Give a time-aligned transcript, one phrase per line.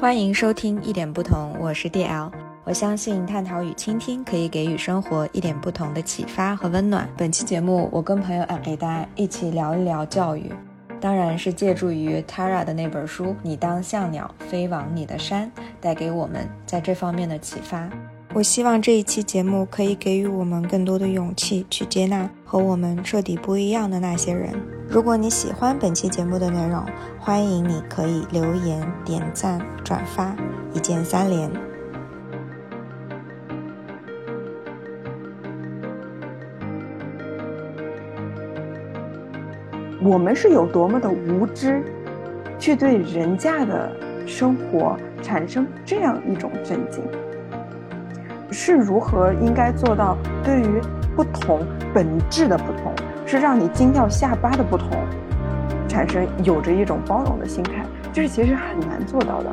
[0.00, 2.30] 欢迎收听一点不同，我是 DL。
[2.62, 7.10] 我相信探讨与倾听可以给予生活一点不同的启发和温暖。
[7.16, 10.52] 本期节目，我跟朋友阿给大家一起聊一聊教育，
[11.00, 15.50] 当然是借助于 Tara 的那本书《你当像鸟飞往你的山》，
[15.80, 17.90] 带给我们在这方面的启发。
[18.34, 24.52] 我希望这一期节目可以给予我们更多的勇气，去接纳和我们彻底不一样的那些人。
[24.86, 26.84] 如果你喜欢本期节目的内容，
[27.18, 30.36] 欢迎你可以留言、点赞、转发，
[30.72, 31.50] 一键三连。
[40.00, 41.82] 我们是有多么的无知，
[42.58, 43.90] 去对人家的
[44.26, 47.02] 生活产生这样一种震惊。
[48.50, 50.80] 是如何应该做到对于
[51.14, 51.60] 不同
[51.92, 52.92] 本质的不同，
[53.26, 54.88] 是让你惊掉下巴的不同，
[55.88, 59.50] 产生有着一种包容的心态，这是其实很难做到的。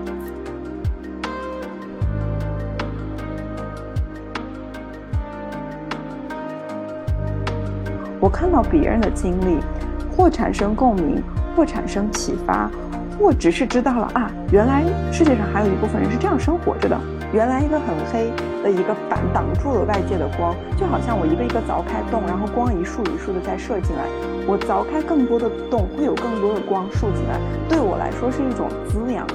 [8.19, 9.59] 我看到别人的经历，
[10.15, 11.21] 或产生共鸣，
[11.55, 12.71] 或产生启发，
[13.19, 16.99] 或只是知道了啊，原来世界上还有一部分人是这样生活着的。
[17.33, 18.31] 原来一个很黑
[18.63, 24.03] 的一个板挡住了外界的光，就好像我一个一个凿开洞，然后光一束一束的再射进来。
[24.47, 29.25] 我凿开更多的洞，会有更多的光束进来，对我来说是一种滋养。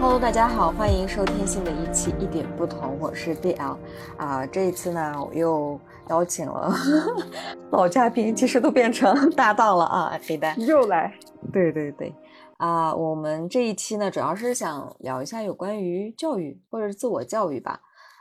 [0.00, 3.76] Hello，大家好，欢迎收听新的一期一点不同，我是 BL
[4.16, 6.72] 啊，这一次呢，我又邀请了
[7.72, 11.12] 老嘉宾，其实都变成搭档了啊，黑蛋又来，
[11.52, 12.14] 对对对，
[12.58, 17.80] 啊，我们这一期呢，主要是想聊一下有关于教育或者是自我教育吧，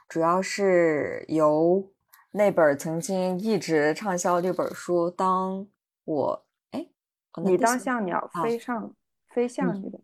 [0.09, 1.87] 主要是由
[2.31, 5.67] 那本曾经一直畅销这本书，当
[6.05, 6.87] 我哎，
[7.43, 8.91] 你当像鸟飞上
[9.29, 9.99] 飞向你的。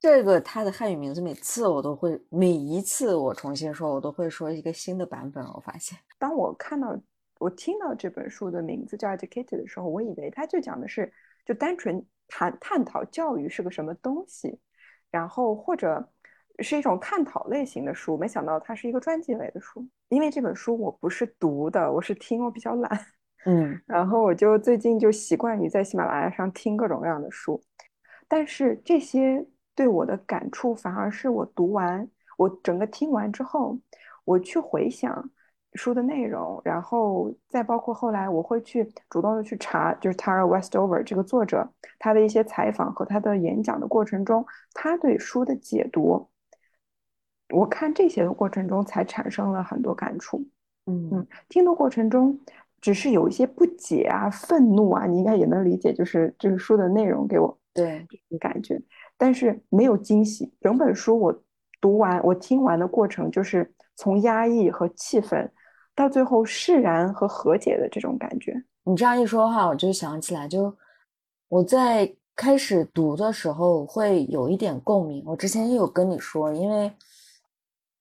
[0.00, 5.44] 这个它的汉语名字，每次我都会，每一次我重新说，我都会说一个新的版本。
[5.44, 6.96] 我发现，当我看到、
[7.40, 11.12] 我听到这本书的名字叫《Educated》的时候，我以为它就讲的是，
[11.44, 14.60] 就单纯谈探讨教育是个什么东西，
[15.10, 16.08] 然后或者
[16.60, 18.16] 是一种探讨类型的书。
[18.16, 19.84] 没想到它是一个传记类的书。
[20.10, 23.06] 因为这本书我不是读的，我是听，我比较懒。
[23.46, 27.60] 嗯，然后我就最近就习惯于在喜马拉雅上听各种各样的书，
[28.28, 29.44] 但是这些。
[29.78, 32.04] 对我的感触反而是我读完，
[32.36, 33.78] 我整个听完之后，
[34.24, 35.30] 我去回想
[35.74, 44.44] 书的内容，然后再包括后来我会去主动的去查，就是 Tara Westover 这个作者他的一些采访和他的演讲的过程中，
[44.74, 46.28] 他对书的解读，
[47.54, 50.44] 我看这些的过程中才产生了很多感触。
[50.86, 52.36] 嗯嗯，听的过程中
[52.80, 58.04] 只是有一些不解啊、愤怒啊，你应该也能理解，就是这个书的内容给我对
[58.40, 58.82] 感觉。
[59.18, 60.50] 但是没有惊喜。
[60.62, 61.42] 整本书我
[61.80, 65.52] 读完，我听完的过程就是从压抑和气愤，
[65.94, 68.54] 到最后释然和和解的这种感觉。
[68.84, 70.74] 你这样一说话，我就想起来，就
[71.48, 75.22] 我在开始读的时候会有一点共鸣。
[75.26, 76.90] 我之前也有跟你说，因为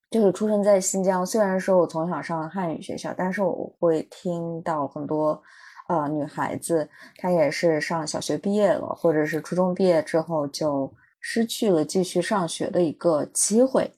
[0.09, 5.41] 就是出生在新疆，虽然说我从小上汉语学校，但是我会听到很多。
[5.89, 10.93] 呃，女孩子她也是上小学毕业了，或者是初中毕业之后就
[11.29, 13.91] 失去了继续上学的一个机会，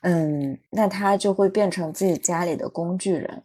[0.00, 3.40] 嗯，那他就会变成自己家里的工具人，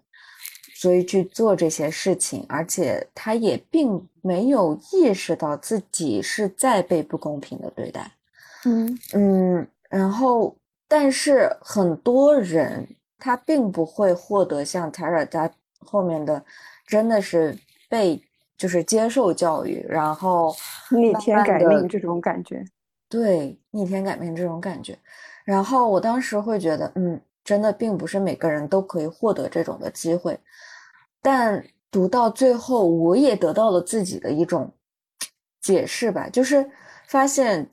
[0.74, 8.12] 所以去做这些事情，而且他也并没有意识到自己是在被不公平的对待，
[8.66, 8.98] 嗯。
[9.14, 10.56] 嗯，然后
[10.88, 12.88] 但是很多人
[13.20, 15.48] 他并不会获得像 Tara 他
[15.80, 16.44] 后面的，
[16.88, 17.56] 真的是。
[17.92, 18.18] 被
[18.58, 20.56] 就是接受教育，然后
[20.92, 22.64] 逆天改命这种感觉，
[23.12, 24.98] 对逆天改命这种感觉，
[25.44, 30.40] 然后我当时会觉得，嗯，真的并不是每个人都可以获得这种的机会，
[31.22, 34.74] 但读到最后，我也得到了自己的一种
[35.62, 36.72] 解释吧，就是
[37.08, 37.70] 发现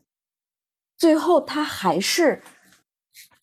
[0.97, 2.43] 最后他还是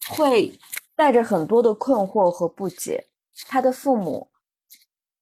[0.10, 0.60] 会
[0.96, 3.08] 带着很多的困惑和不解，
[3.48, 4.28] 他的父母。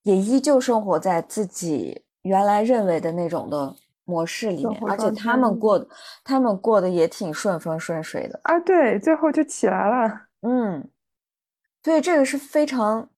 [0.06, 3.74] 也依旧生活在自己原来认为的那种的
[4.04, 5.86] 模式里面，而且他们过的，
[6.22, 8.58] 他们过得也挺顺风顺水的啊。
[8.60, 10.22] 对，最后就起来了。
[10.42, 10.88] 嗯，
[11.82, 13.08] 所以这个是非常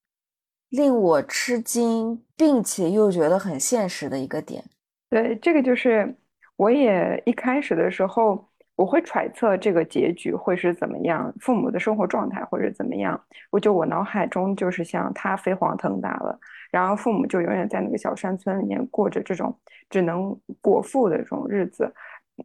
[0.69, 4.63] 令我吃惊，并且又觉得很现实的一个点。
[5.09, 6.15] 对，这个就是
[6.55, 8.47] 我也一开始的时候。
[8.77, 13.19] 我会揣测这个结局会是怎么样，父母的生活状态或者怎么样。
[13.49, 16.39] 我就我脑海中就是像他飞黄腾达了，
[16.71, 19.53] 然后父母就永远在那个小山村里面过着这种
[19.89, 21.91] 只能果腹的这种日子。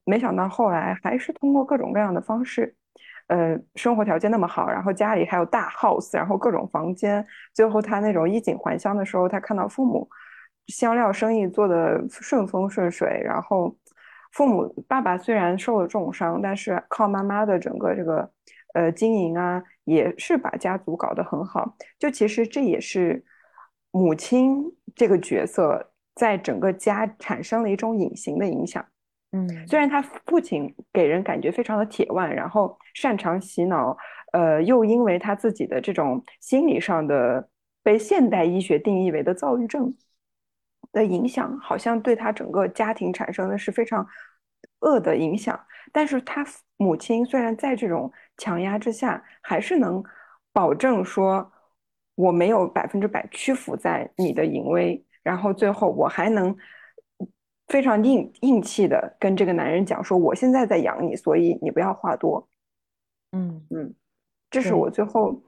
[0.04, 2.74] 没想到后来还是通过各种各样的方式，
[3.26, 10.08] 呃，生活条件那么好，然后家里还有大 house，然后各种房间，最后他那种衣锦还乡的时候，他看到父母
[10.68, 13.76] 香料生意做得顺风顺水，然后
[14.32, 18.30] 父母爸爸虽然受了重伤，但是靠妈妈的整个这个
[18.74, 21.76] 呃经营啊，也是把家族搞得很好。
[21.98, 23.24] 就其实这也是
[23.90, 24.64] 母亲
[24.94, 28.84] 这个角色在整个家产生了一种隐形的影响。
[29.32, 33.96] 嗯，虽然他父亲给人感觉非常的铁腕，然后擅长洗脑，
[34.32, 37.48] 呃，又因为他自己的这种心理上的
[37.82, 39.94] 被现代医学定义为的躁郁症
[40.92, 44.06] 的影响，好像对他整个家庭产生的是非常
[44.80, 45.58] 恶的影响。
[45.92, 46.46] 但是他
[46.76, 50.02] 母亲虽然在这种强压之下，还是能
[50.52, 51.52] 保证说
[52.14, 56.56] 我没有百分之百屈服在你的淫威，然后最后我还能。
[57.68, 62.46] 非常硬硬气的跟这个男人讲说：“我现在在养你，所以你不要话多。”
[63.32, 63.94] 嗯嗯，
[64.50, 65.42] 这是我最后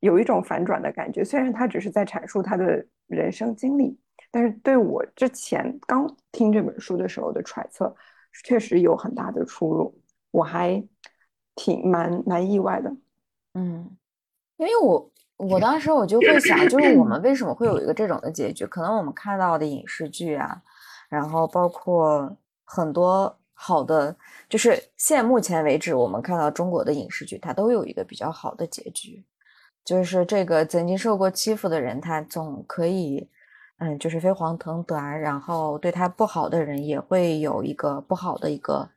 [0.00, 1.22] 有一种反转的感觉。
[1.22, 3.98] 虽然他只是在阐述他的人生经历，
[4.36, 7.96] 但是对我之前刚听这本书的时候的揣测，
[8.44, 9.98] 确实有很大的出入。
[10.30, 10.86] 我还
[11.54, 12.94] 挺蛮蛮意外的。
[13.54, 13.96] 嗯，
[14.58, 18.66] 因为我我当时我就会想，就是我们为什么会有一个这种的结局？
[18.66, 20.60] 可能我们看到的影视剧啊。
[21.08, 24.14] 然后包括很多好的，
[24.50, 29.24] 就是现目前为止，我们看到中国的影视剧，它都有一个比较好的结局，
[29.82, 33.26] 就是这个曾经受过欺负的人，他总可以，
[33.78, 38.88] 嗯，就是飞黄腾达，然后对他不好的人也会有一个不好的一个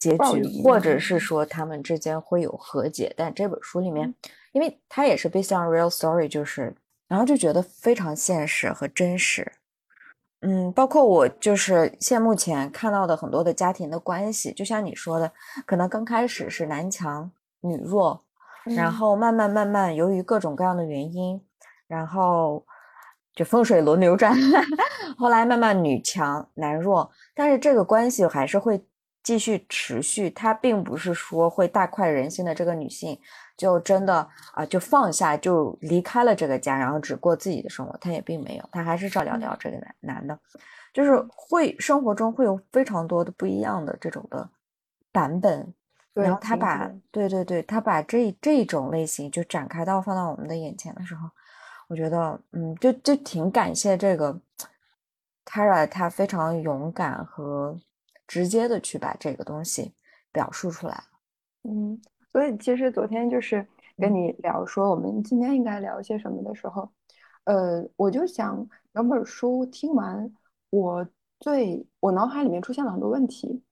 [0.00, 3.12] 结局，或者是说他们之间会有和解。
[3.16, 4.14] 但这本书里面，
[4.52, 6.74] 因为它也是 based on real story，就是，
[7.06, 9.52] 然后就觉得非常现实和真实。
[10.40, 15.32] 嗯，包括我就是现目前看到的很多的家庭的关系，就像你说的，
[15.66, 17.30] 可能刚开始是男强
[17.60, 18.22] 女弱，
[18.64, 21.40] 然后慢慢慢慢由于各种各样的原因，
[21.86, 22.64] 然后
[23.34, 24.36] 就风水轮流转，
[25.18, 28.84] 后来慢慢女强男弱，但是这个关系还是会
[29.22, 33.18] 继续持续，它并不是说会大快人心的这个女性。
[33.56, 37.96] 就真的啊，就放下，就离开了这个家，然后只过自己的生活。
[37.98, 40.36] 她也并没有，她还是照料掉这个男男的，
[40.92, 44.50] 就是会生活中会有非常多的不一样的这种的
[45.12, 45.72] 版本。
[46.14, 51.28] 然后他把对对对，他把这这种类型就展开到放到我们的眼前的时候，
[51.88, 54.40] 我觉得嗯，就就挺感谢这个
[55.44, 57.78] Kara，他非常勇敢和
[58.26, 59.92] 直接的去把这个东西
[60.32, 61.04] 表述出来
[61.62, 62.00] 嗯。
[62.32, 63.64] 所以其实昨天就是
[63.96, 66.90] 跟你聊说我们今天应该聊些什么的时候，
[67.44, 70.32] 呃，我就想两本书听完，
[70.70, 71.06] 我
[71.38, 73.62] 最我脑海里面出现了很多问题。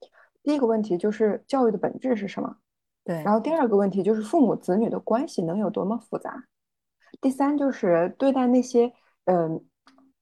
[0.45, 2.57] 第一个问题就是教育的本质是什么？
[3.03, 3.23] 对。
[3.25, 6.45] 然后第二个问题就是父母子女的关系能有多么复杂？
[7.21, 8.93] 第三就是对待那些
[9.27, 9.65] 嗯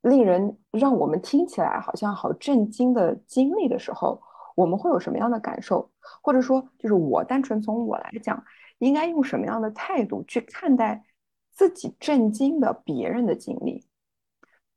[0.02, 4.20] 令人让我们听起来好像好震惊的经历的时候。
[4.56, 5.90] 我们会有什么样的感受，
[6.20, 8.44] 或者说，就是我单纯从我来讲，
[8.78, 11.02] 应该用什么样的态度去看待
[11.50, 13.86] 自己震惊的别人的经历？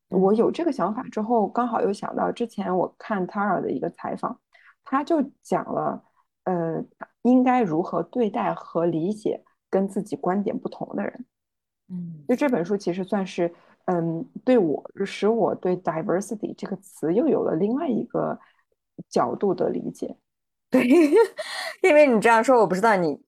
[0.08, 4.40] 我有这个想法之后，刚好又想到之前我看 Tara 的一个采访，
[4.84, 6.02] 他就讲了，
[6.44, 6.82] 呃，
[7.22, 11.26] 应该如何对待和理解跟自己观点不同的人。
[11.88, 13.52] 嗯，就这本书其实算是，
[13.86, 18.38] 嗯，对我使我对 diversity 这个词又有了另外一个。
[19.08, 20.16] 角度的理解，
[20.70, 20.86] 对，
[21.82, 23.20] 因为你这样说，我不知道你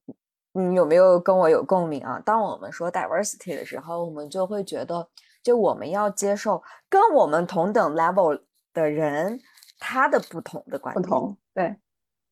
[0.53, 2.23] 你有没有跟我有共鸣啊？
[2.25, 5.09] 当我们说 diversity 的时候，我们就会觉得，
[5.43, 8.41] 就我们要接受跟我们同等 level
[8.73, 9.41] 的人
[9.81, 11.03] 他的不同的观点。
[11.03, 11.75] 不同，对，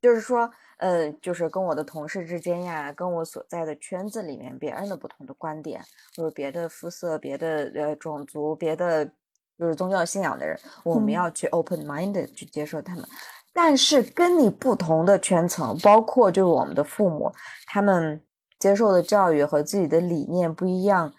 [0.01, 5.81] 就是说，呃，就是跟我的同事之间呀，跟我所在的圈子里面别人的不同的观点，
[6.17, 9.11] 或者别的肤色、别的呃种族、别的。
[9.57, 13.05] 就是宗教信仰的人，我们要去 open minded 去接受他们。
[13.53, 17.33] 但是跟你不同的圈层，包括就是我们的父母，
[17.69, 18.21] 他们
[18.59, 21.15] 接受的教育和自己的理念不一样。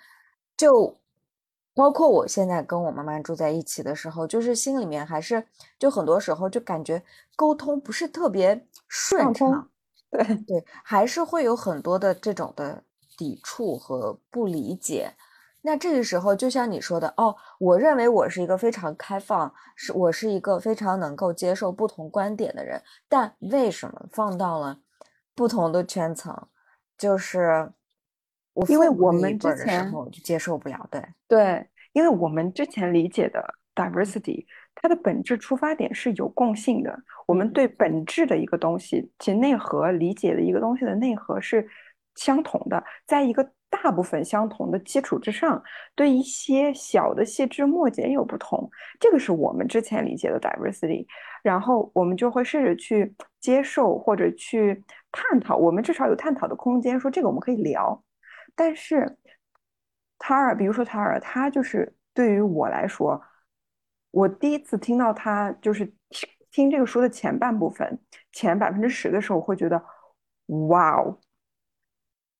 [0.57, 0.99] 就
[1.75, 5.45] 包括我现在跟我妈妈住在一起的时候，就是心里面还是
[5.77, 7.03] 就很多时候就感觉
[7.35, 9.69] 沟通不是特别顺畅。
[10.11, 12.83] 对 对，还是会有很多的这种的
[13.17, 15.13] 抵触和不理解。
[15.61, 22.81] 那这个时候，就像你说的哦，我认为我是一个非常开放，是我是一个非常能够接受不同观点的人。
[23.09, 24.79] 但为什么放到了
[25.35, 26.47] 不同的圈层，
[26.97, 27.71] 就是
[28.55, 33.43] 我因为我们之前就接受不了，对对，因为我们之前理解的
[33.75, 36.97] diversity，它的本质出发点是有共性的。
[37.27, 41.67] 我们对本质的一个东西，其内核理解的一个东西的内核是
[42.15, 45.61] 相同的，在一个大部分相同的基础之上，
[45.93, 48.69] 对一些小的细枝末节有不同。
[49.01, 51.05] 这个是我们之前理解的 diversity，
[51.43, 54.81] 然后我们就会试着去接受或者去
[55.11, 58.01] 探讨，我们至少有探讨的空间，说这个我们可以聊。
[58.55, 59.17] 但是。
[60.17, 63.21] 塔尔，比如说塔尔，他就是对于我来说，
[64.11, 67.99] 我第一次听到他就是听听这个书的前半部分，
[68.31, 69.83] 前百分之十的时候，会觉得，
[70.69, 71.19] 哇哦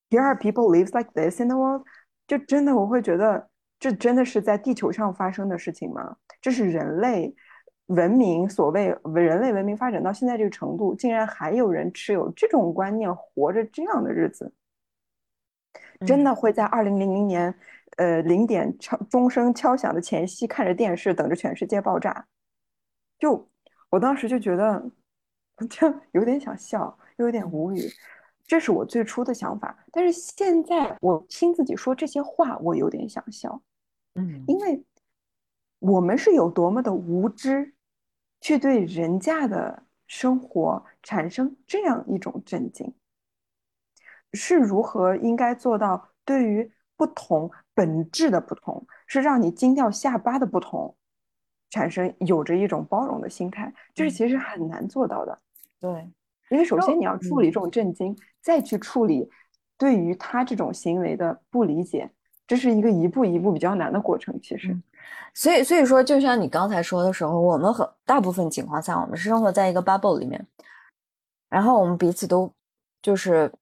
[0.08, 1.84] ，Here are people lives like this in the world，
[2.26, 6.16] 就真的我会觉得，这真的是在地球上发生的事情吗？
[6.40, 7.36] 这是人类
[7.86, 14.52] 文明所谓人类文明发展到现在这个程度，竟然还有人持有这种观念，活着这样的日子。
[16.04, 17.54] 真的会在二零零零年，
[17.96, 22.26] 呃，零点敲钟声敲响的前夕，看着电视，等着全世界爆炸。
[23.18, 23.48] 就
[23.88, 24.90] 我当时就觉得，
[25.70, 27.88] 就有点想笑，又有点无语。
[28.46, 29.76] 这是我最初的想法。
[29.90, 33.62] 但是现在我听自己说这些话，我有点想笑。
[34.14, 34.84] 嗯，因为
[35.78, 37.74] 我们是有多么的无知，
[38.40, 42.94] 去对人家的生活产生这样一种震惊。
[44.36, 50.94] 是如何应该做到对于不同本质的不同，是让你惊掉下巴的不同，
[51.68, 55.38] 产生有着一种包容的心态，这是其实很难做到的。
[55.80, 56.08] 对，
[56.48, 59.28] 因为首先你要处理这种震惊，再去处理
[59.76, 62.10] 对于他这种行为的不理解，
[62.46, 64.40] 这是一个一步一步比较难的过程。
[64.40, 64.74] 其实，
[65.34, 70.46] 所以所以说，就像你刚才说的时候，我们很大部分情况下，我们是生活在一个 bubble 里面，
[71.50, 72.50] 然后我们彼此都
[73.02, 73.52] 就是。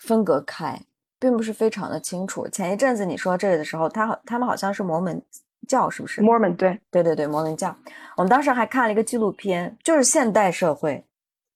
[0.00, 0.80] 分隔开，
[1.18, 2.46] 并不是非常的清楚。
[2.48, 5.20] 前一阵子你说这个的时候，他好，他们好像是摩门
[5.66, 7.74] 教，是不是？Mormon，对，对对对，摩门教。
[8.16, 11.04] 我们当时还看了一个纪录片，就是现代社会，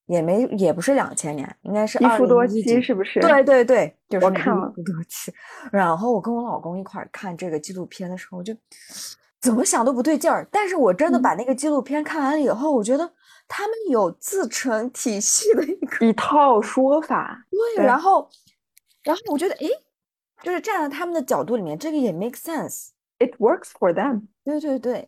[0.06, 3.20] 也没也不是两千年，应该是一夫多妻，是不是？
[3.20, 5.32] 对对对，就是我看了夫多妻。
[5.70, 8.54] 然后我跟我老公一块看这个纪录片的时候，就
[9.40, 10.46] 怎么想都不对劲儿。
[10.50, 13.12] 但是我真的把那个纪录片看完了以后，我觉得。
[13.54, 17.38] 他们有自成体系的一个一套说法，
[17.76, 18.26] 对，然后，
[19.04, 19.68] 然后我觉得，哎，
[20.42, 25.06] 就是站在他们的角度里面，这个也 make sense，it works for them，对对对，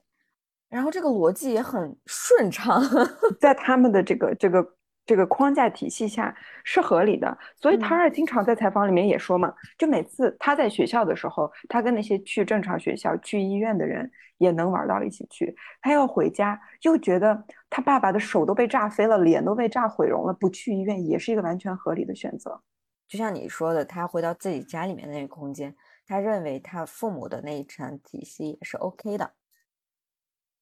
[0.69, 2.83] 然后这个逻辑也很顺畅，
[3.41, 4.75] 在他们的这个这个。
[5.07, 6.35] 这个框架体系下
[6.65, 15.57] 是合理的，所以塔尔经常在采访里面也说嘛，就每次他在学校的时候，他跟那些去正常学校、去医院的人也能玩到一起去。
[15.81, 22.61] 他要回家，又觉得他爸爸的手都被炸飞了，脸都被炸毁容了，不去医院也是一个完全合理的选择。
[23.07, 25.75] 就像你说的，他回到自己家里面那个空间，
[26.07, 29.33] 他认为他父母的那一层体系也是 OK 的。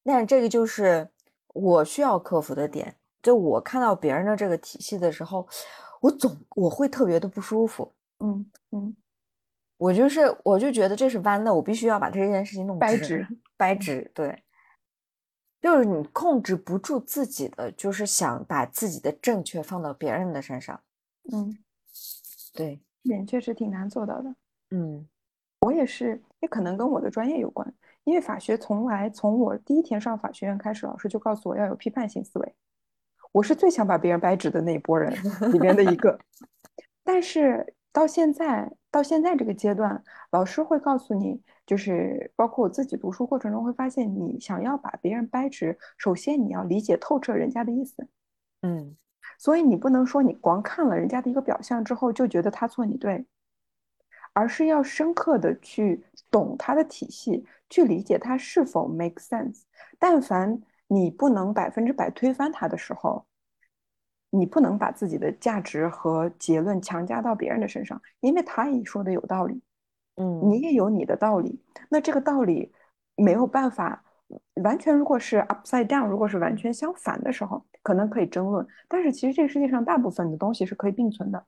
[0.05, 1.09] 但是这个就是
[1.55, 2.97] 我需要克服的点。
[3.23, 5.47] 就我看到别人的这个体系的时候，
[6.01, 7.93] 我总我会特别的不舒服。
[8.19, 8.97] 嗯嗯，
[9.83, 13.27] 我就是我就觉得这是弯的，我必须要把这件事情弄掰直。
[13.57, 14.41] 掰直，对，
[15.61, 20.81] 就是你控制不住自己的，就是想把自己的正确放到别人的身上。
[21.33, 21.59] 嗯，
[22.55, 24.33] 对，也确实挺难做到的。
[24.71, 25.05] 嗯，
[25.63, 27.75] 我也是，也可能跟我的专业有关，
[28.05, 32.55] 因为法学从来从我第一天上法学院开始，老师就告诉我要有批判性思维。
[33.33, 35.13] 我是最想把别人掰直的那一波人
[35.53, 36.17] 里面的一个，
[37.03, 48.09] 但是到现在到现在这个阶段，老师会告诉你，就是包括我自己读书过程中会发现，你想要把别人掰直，首先你要理解透彻人家的意思，
[48.63, 48.97] 嗯，
[49.39, 53.27] 所以你不能说你光看了人家的一个表象之后就觉得他错你对，
[54.33, 59.63] 而是要深刻的去懂他的体系，去理解他是否 make sense，
[59.99, 60.63] 但凡。
[60.89, 63.25] 你不能百分之百推翻他的时候，
[64.35, 69.61] 你不能把自己的价值和结论强加到别人的身上，因为他也说的有道理，
[70.17, 71.61] 嗯，你也有你的道理，
[71.91, 72.73] 那这个道理
[73.15, 74.03] 没有办法
[74.65, 81.45] 完全，如果是 upside down，如果是完全相反的时候，可能可以争论，但是其实这个世界上大部分的东西是可以并存的，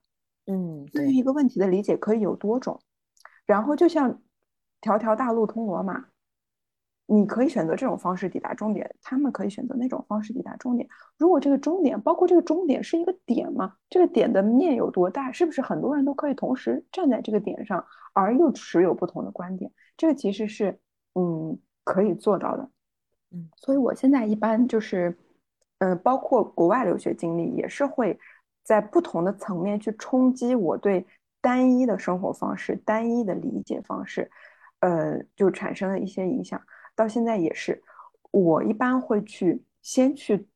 [0.47, 2.79] 嗯，对于一个问题的理解可以有多种，
[3.47, 4.21] 然后就像
[4.83, 6.05] 条条大路通罗马。
[7.07, 10.89] 你可以选择这种方式抵达终点，他们可以选择那种方式抵达终点。
[11.19, 15.31] 如果这个终点，包括这个终点是一个点嘛，这个点的面有多大？
[15.31, 17.85] 是不是很多人都可以同时站在这个点上，
[18.15, 19.71] 而又持有不同的观点？
[19.97, 20.79] 这个其实是，
[21.15, 22.71] 嗯，可以做到的。
[23.33, 25.15] 嗯，所以我现在一般就是，
[25.79, 28.19] 嗯，包括国外留学经历，也是会
[28.63, 31.05] 在不同的层面去冲击我对
[31.43, 34.31] 单一的生活方式、单一的理解方式。
[34.81, 36.61] 呃，就产生了一些影响。
[36.97, 37.83] 到现在也是，
[38.31, 40.47] 我一般会去先去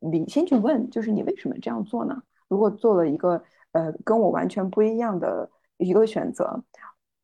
[0.00, 2.22] 理，先去问，就是你为什么这样做呢？
[2.48, 6.62] 如果做了一个呃跟我完全不一样的一个选择，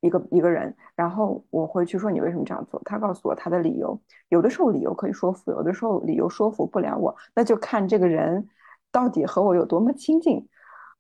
[0.01, 4.01] 一个一个人，然后我会去说你为什么这样做，他告诉我他的理由。
[4.29, 8.49] 有的时候理由可以说服，有的时候理由说服不了我，那就看这个人
[8.91, 10.49] 到底和我有多么亲近。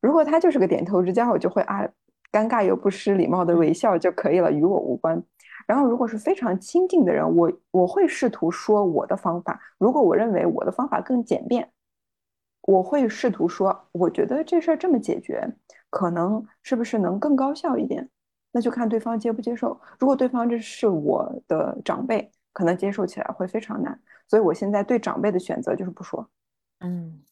[0.00, 1.88] 如果他就是个点头之交，我就会啊。
[2.32, 5.22] 尴尬又不失礼貌的微笑就可以了，与我无关。
[5.66, 9.61] 然后，如果是非常亲近的人，我我会试图说我的方法。
[9.78, 11.71] 如果我认为我的方法更简便，
[12.62, 15.47] 我会试图说，我觉得这事儿这么解决，
[15.90, 18.09] 可能是不是能更高效一点？
[18.52, 19.81] 那就看对方接不接受。
[19.99, 23.99] 如果对方这是我的长辈，可能接受起来会非常难。
[24.28, 26.28] 所以我现在对长辈的选择就是不说。
[26.81, 27.23] 嗯，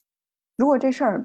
[0.57, 1.25] 如果这事儿，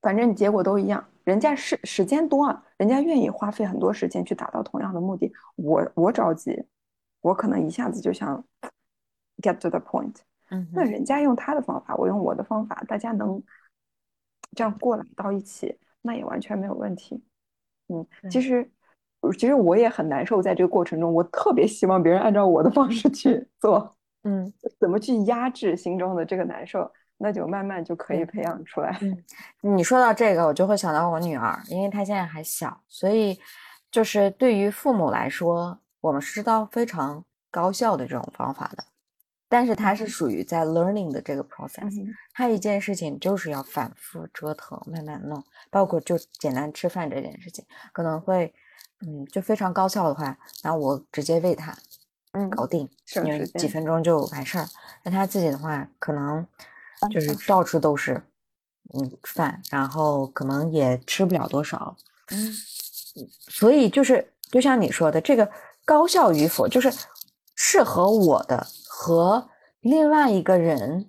[0.00, 1.04] 反正结果都一样。
[1.24, 5.32] 人家是时间多啊，人家愿意花费很多时间去达到同样的目的。
[5.56, 6.64] 我我着急，
[7.20, 8.44] 我可能一下子就想
[9.42, 10.14] get to the point。
[10.50, 13.42] 嗯，那人家用他的方法，我用我的方法，大家能
[14.54, 17.24] 这样过来到一起，那也完全没有问题。
[17.88, 18.70] 嗯，其实
[19.38, 23.96] 其实我也很难受，在这个过程中，我特别希望别人按照我的方式去做。
[24.24, 26.90] 嗯，怎么去压制心中的这个难受？
[27.16, 28.98] 那就慢慢就可以培养出来。
[29.00, 33.38] 嗯，你说到这个，我就会想到我女儿，因为她现在还小，所以
[33.90, 38.84] 就是对于父母来说，我们是知道非常高效的这种方法的，
[39.48, 41.88] 但是她是属于在 learning 的这个 process，
[42.32, 48.52] 她一件事情就是要反复折腾，慢慢弄，包括就简单吃饭这件事情，可能会，
[49.06, 51.74] 嗯，就非常高效的话，那我直接喂她，
[52.32, 54.66] 嗯，搞定，因为几分钟就完事儿。
[55.04, 56.46] 那她自己的话，可能。
[57.12, 58.22] 就是到处都是，
[58.94, 61.96] 嗯，饭，然后可能也吃不了多少，
[62.30, 62.52] 嗯，
[63.48, 65.50] 所以就是就像你说的，这个
[65.84, 66.92] 高效与否，就是
[67.54, 69.48] 适合我的和
[69.80, 71.08] 另外一个人，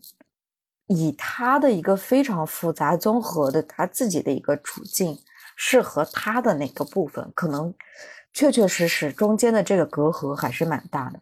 [0.88, 5.18] 以他的一个非常复杂综合的他自己的一个处境，
[5.56, 7.74] 适合他的那个部分，可能
[8.34, 11.20] 确确实实中间的这个隔阂还是蛮大的。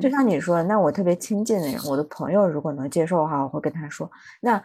[0.00, 4.10] 就像你说，那我特别亲近的人，我的朋友如果能接受的话，我会跟他说。
[4.40, 4.62] 那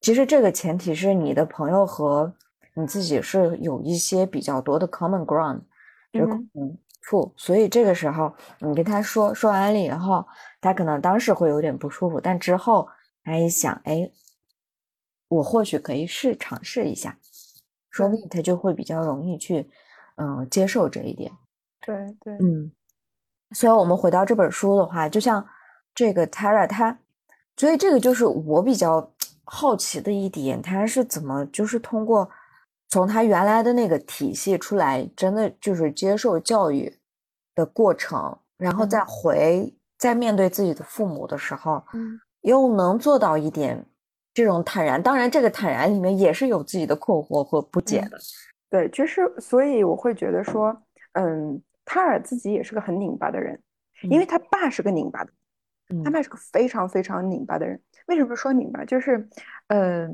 [0.00, 2.34] 其实这个前提是你的朋友和
[2.74, 5.60] 你自己是有一些比较多的 common ground，
[6.12, 6.78] 就嗯。
[7.04, 10.24] 处，所以这个时候你跟他说说完了以后，
[10.60, 12.88] 他可能当时会有点不舒服，但之后
[13.24, 14.08] 他一想，哎，
[15.28, 17.18] 我或许可以试尝试一下，
[17.90, 19.68] 说不定他就会比较容易去
[20.16, 21.32] 嗯接受这一点。
[21.80, 22.72] 对对，嗯。
[23.54, 25.46] 所以，我们回到这本书的话，就像
[25.94, 26.98] 这个 Tara，他，
[27.56, 29.12] 所以这个就是我比较
[29.44, 32.28] 好奇的一点，他是怎么就是通过
[32.88, 36.98] 从他原来的那个体系出来，真的就是接受教育
[37.54, 43.84] 的过程，然后再回再面对自己的父母的时候，嗯，又能做到一点
[44.32, 45.02] 这种坦然。
[45.02, 48.18] 当然，这个坦然里面也是有自己的困惑和不解的。
[48.70, 50.76] 对，其实所以我会觉得说，
[51.12, 51.62] 嗯。
[51.84, 53.60] 塔尔自己也是个很拧巴的人，
[54.02, 55.32] 因为他爸是个拧巴的，
[56.04, 57.80] 他爸是个非常非常拧巴的人。
[58.06, 58.84] 为什么说拧巴？
[58.84, 59.28] 就是，
[59.66, 60.08] 呃，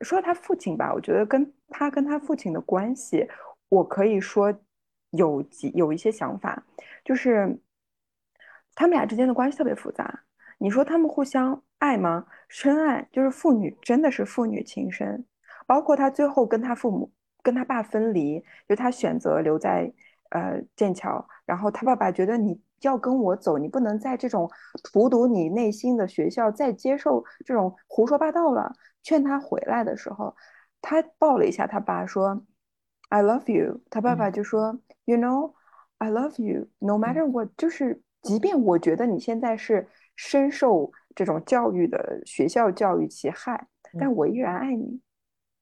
[0.00, 3.28] 说他父亲吧，我觉得跟他跟他父亲的关系，
[3.68, 4.52] 我可以说
[5.10, 6.64] 有几有一些想法，
[7.04, 7.58] 就是
[8.74, 10.22] 他们俩之间的关系特别复杂。
[10.58, 12.26] 你说他们互相爱吗？
[12.48, 15.24] 深爱，就是父女真的是父女情深。
[15.66, 19.92] 包括他最后跟他父母跟他爸分离，就他选择留在。
[20.30, 24.50] 呃，剑桥，然后他爸爸觉得你要跟我走，你不能在这种
[24.82, 28.72] 荼毒你内心的学校再接受这种胡说八道了。
[29.02, 30.36] 劝他回来的时候，
[30.82, 32.44] 他抱了一下他爸，说
[33.08, 35.54] ：“I love you。”他爸爸就说：“You know,
[35.96, 43.66] I love you, no matter what。”就是即便我觉得你现在是深受这种教育的学校教育其害，
[43.98, 45.00] 但我依然爱你。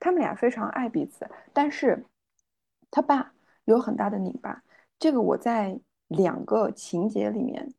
[0.01, 2.05] 他们俩非常爱彼此，但是
[2.91, 3.33] 他爸。
[3.67, 4.63] 有很大的拧巴，
[4.99, 7.75] 这个我在两个情节里面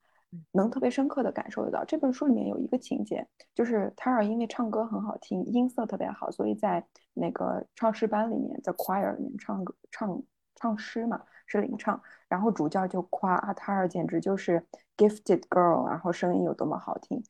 [0.52, 1.84] 能特别深刻的感受得到。
[1.86, 10.21] 这本书里面有一个情节，就是塔尔因为唱歌很好听，音色特别好，所以在那个唱诗班里面，在 choir 里面唱歌唱
[10.56, 12.00] 唱诗嘛，是领唱。
[12.28, 14.63] 然后主教就夸啊，塔尔简直就是
[14.97, 17.23] gifted girl，然后声音有多么好听。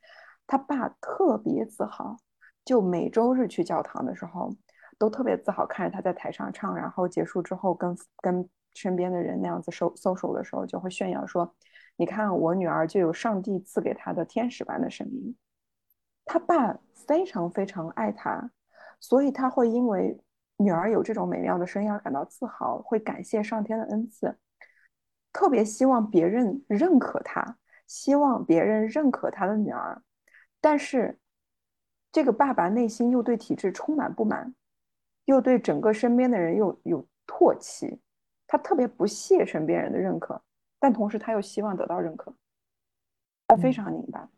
[0.48, 2.18] 他爸特别自豪，
[2.66, 4.52] 就每周日去教堂的时候。
[4.98, 11.56] 都特别自豪看着他在台上唱，然后结束之后跟跟身边的人那样子收搜手的时候，就会炫耀说
[11.98, 15.36] ：“你看我女儿就有上帝赐给她的天使般的声音。”
[16.26, 18.52] 他爸非常非常爱她，
[19.00, 20.20] 所以他会因为
[20.58, 24.38] 女儿有这种美妙的声音而感到自豪，会感谢上天的恩赐。
[25.32, 30.02] 特别希望别人认可他，希望别人认可他的女儿，
[30.60, 31.20] 但是
[32.12, 34.54] 这个爸爸内心又对体制充满不满，
[35.28, 38.00] 又对整个身边的人又有唾弃，
[38.48, 40.42] 他特别不屑身边人的认可，
[40.80, 42.34] 但同时他又希望得到认可，
[43.46, 44.30] 他非常拧巴。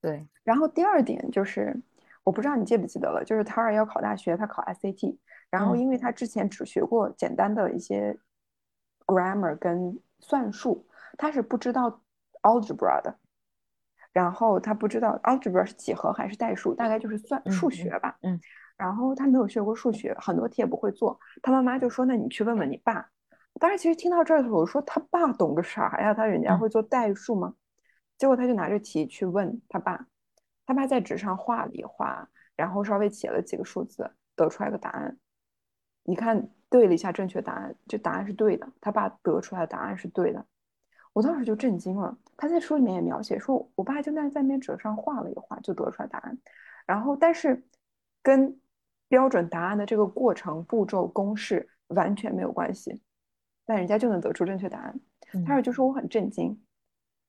[0.00, 1.80] 对，然后第二点就是，
[2.24, 5.16] 我不知道你记不记得了，就是他儿要考大学，他考 SAT，
[5.48, 8.18] 然后因为他之前只学过简单的一些
[9.06, 12.02] grammar 跟算术，他是不知道
[12.42, 13.16] algebra 的，
[14.12, 18.40] 然后他不知道 algebra 是几何还是代数，大概就是算数学吧，嗯，
[18.80, 23.10] 然后他没有学过数学，很多题也不会做，他妈妈就说，那你去问问你爸。
[23.60, 26.14] 当时其实听到这儿的时候，我说他爸懂个啥呀？
[26.14, 27.54] 他人家会做代数吗？
[28.16, 30.06] 结果他就拿着题去问他爸，
[30.64, 35.18] 他爸在纸上画了一画，然后稍微写了几个数字，得出来个答案。
[36.04, 38.66] 你看对了一下正确答案，这答案是对的。
[38.80, 40.46] 他爸得出来的答案是对的，
[41.12, 42.16] 我当时就震惊了。
[42.36, 46.38] 他在书里面也描写说，我爸就在在那纸上画了一画，就得出来答案。
[46.86, 47.62] 然后但是
[48.22, 48.59] 跟
[49.10, 53.02] 标准答案的这个过程、步骤、公式完全没有关系，
[53.66, 55.00] 但人家就能得出正确答案。
[55.44, 56.58] 他说就说我很震惊。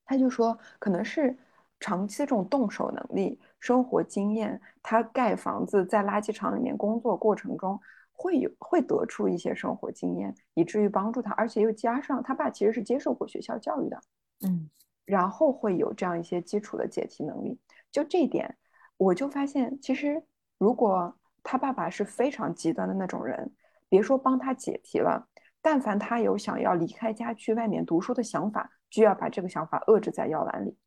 [0.06, 1.38] 他就说，可能是
[1.80, 7.80] 长期这种动手能力、生活经验，他盖房子在垃圾场里面工作过程中，
[8.12, 14.02] 会有会得出一些生活经验，以至于帮助他，而且又加上他爸其实是接受过学校教育的，
[14.46, 14.70] 嗯，
[15.06, 17.58] 然后会有这样一些基础的解题能力。
[17.92, 18.58] 就这一点，
[18.98, 20.22] 我就发现，其实
[20.58, 23.54] 如果他爸爸是非常极端的那种人，
[23.90, 25.28] 别说帮他解题了，
[25.62, 28.72] 但凡他有想要离开家去外面读书的想法。
[28.92, 30.78] 就要把这个想法遏制在摇篮里，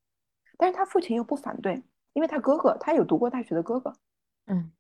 [0.59, 3.95] 但是他父亲又不反对，因为他哥哥他有读过大学的哥哥，
[4.45, 4.71] 嗯，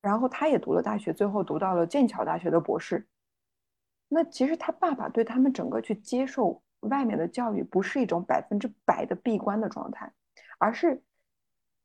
[0.00, 3.08] 然后他也读了大学，最后读到了剑桥大学的博士。
[4.06, 10.12] 那其实他爸爸对他们整个去接受外面的教育，不是一种百分之百的闭关的状态，
[10.58, 11.02] 而是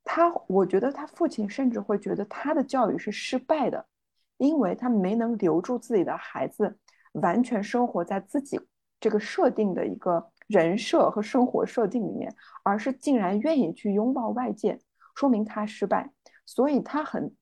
[0.06, 3.86] 他，我觉得他父亲甚至会觉得他的教育是失败的，
[4.38, 6.78] 因为他没能留住自己的孩子，
[7.12, 8.58] 完全生活在自己
[9.02, 10.32] 这个设定的一个。
[10.48, 14.80] 人设和生活设定里面，而是竟然愿意去拥抱外界，
[15.16, 16.12] 说明他失败，
[16.46, 17.36] 所以他很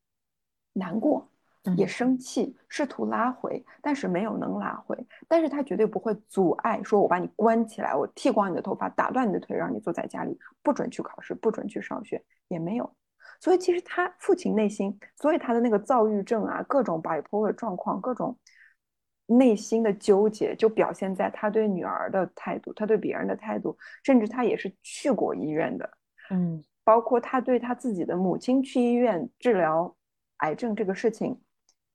[0.72, 1.30] 难过，
[1.78, 4.98] 也生气，试图拉回，但是没有能拉回。
[5.28, 12.96] 但是他绝对不会阻碍，说我把你关起来，我剃光你的头发，打断你的腿，让你坐在家里，不准去考试，不准去上学，也没有。
[13.40, 18.38] 所以其实他父亲内心，所以他的那个躁郁症啊，各种 bipolar 状况，各种。
[19.26, 25.90] 内心的纠结就表现在他对女儿的态度，他对别人的态度，甚至他也是去过医院的，
[26.30, 29.96] 嗯，包括他对他自己的母亲去医院治疗
[30.40, 31.40] 癌症这个事情，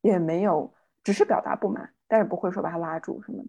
[0.00, 3.44] 也没有，只是表达不满，但是不会说把他拉住什么。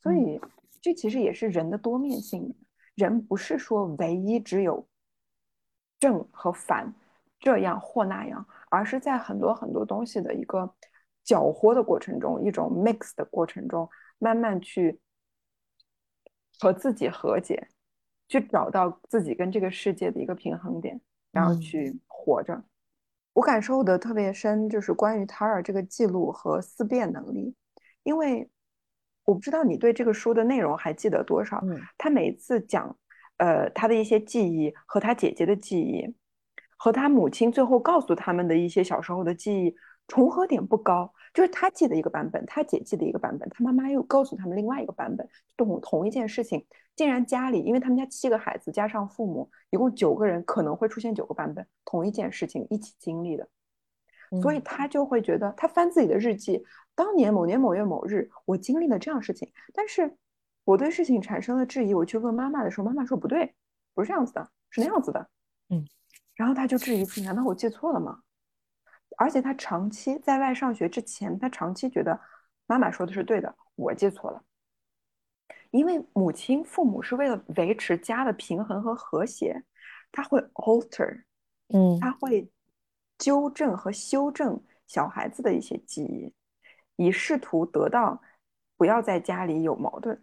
[0.00, 0.40] 所以
[0.80, 2.54] 这其实也是人的多面性，
[2.94, 4.86] 人不是说唯一只有
[5.98, 6.94] 正和反
[7.38, 10.74] 这样或那样，而是在很多很多东西的一个。
[11.26, 15.00] 搅和的过程中，一种 mix 的过程中，慢慢去
[16.58, 17.66] 和自己和解，
[18.28, 21.00] 去找到自己跟这个世界的一个平衡点，
[21.32, 22.62] 然后去活着。
[23.34, 27.54] 我感受的特别深，就是关于塔尔这个记录和思辨能力，
[28.02, 28.48] 因为
[29.24, 31.62] 我不知道你对这个书的内容还记得多少。
[31.98, 32.96] 他每次讲，
[33.36, 36.14] 呃，他的一些记忆和他姐姐的记忆，
[36.78, 39.76] 和他母亲最后告诉他们的一些小时候的记忆。
[40.06, 53.48] 重合点不高，就是他记得一个版本，他姐记得一个版本，他妈妈又告诉他们另外一个版本，同同一件事情，竟然家里，因为他们家七个孩子加上父母，一共九个人，可能会出现九个版本，同一件事情一起经历的，
[54.40, 60.16] 所以他就会觉得，他翻自己的日记，当年某年某月某日，我经历了这样事情，但是
[60.64, 63.52] 我对事情产生了质疑，我去问妈妈的时候，妈妈说不对，
[63.92, 65.28] 不是这样子的，是那样子的，
[65.70, 65.84] 嗯，
[66.36, 68.20] 然后他就质疑自己，难道我记错了吗？
[69.16, 72.18] 而且他长期在外上学之前，他长期觉得
[72.66, 74.42] 妈妈说的是对的，我记错了。
[75.70, 79.62] 因为母亲、父母是为了维持家的平衡和和谐，
[80.12, 81.24] 他会 alter，
[81.68, 82.48] 嗯，他会
[83.18, 86.32] 纠正和修正小孩子的一些记忆，
[86.96, 88.22] 以试图得到
[88.76, 90.22] 不要在家里有矛盾。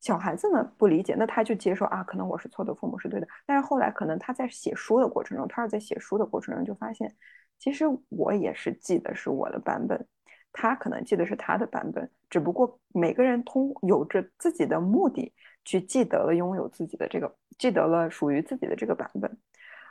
[0.00, 3.26] 小孩子呢不理解，那他就接受啊，可能我是错的，父母是对的。
[3.44, 7.14] 但是后来可能他在写书的过程中，他是在写书的过程中就发现。
[7.60, 10.04] 其实我也是记得是我的版本，
[10.52, 15.32] 他可能记得是他的版本，只不过每个人通有着自己的目的
[15.64, 19.38] 去记得了拥有自己的这个，记得了属于自己的这个版本。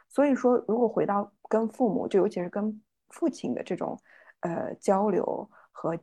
[0.10, 3.98] 所以说，如果回到跟父母，就尤其是跟父亲的这种
[4.40, 5.96] 呃交流和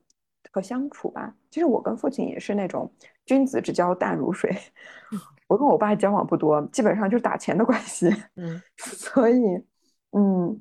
[0.53, 2.91] 和相处吧，其实我跟父亲也是那种
[3.25, 4.57] 君子之交淡如水。
[5.49, 8.09] 我跟我爸交往不多，基本上就是打钱的关系。
[8.37, 9.41] 嗯， 所以，
[10.13, 10.61] 嗯，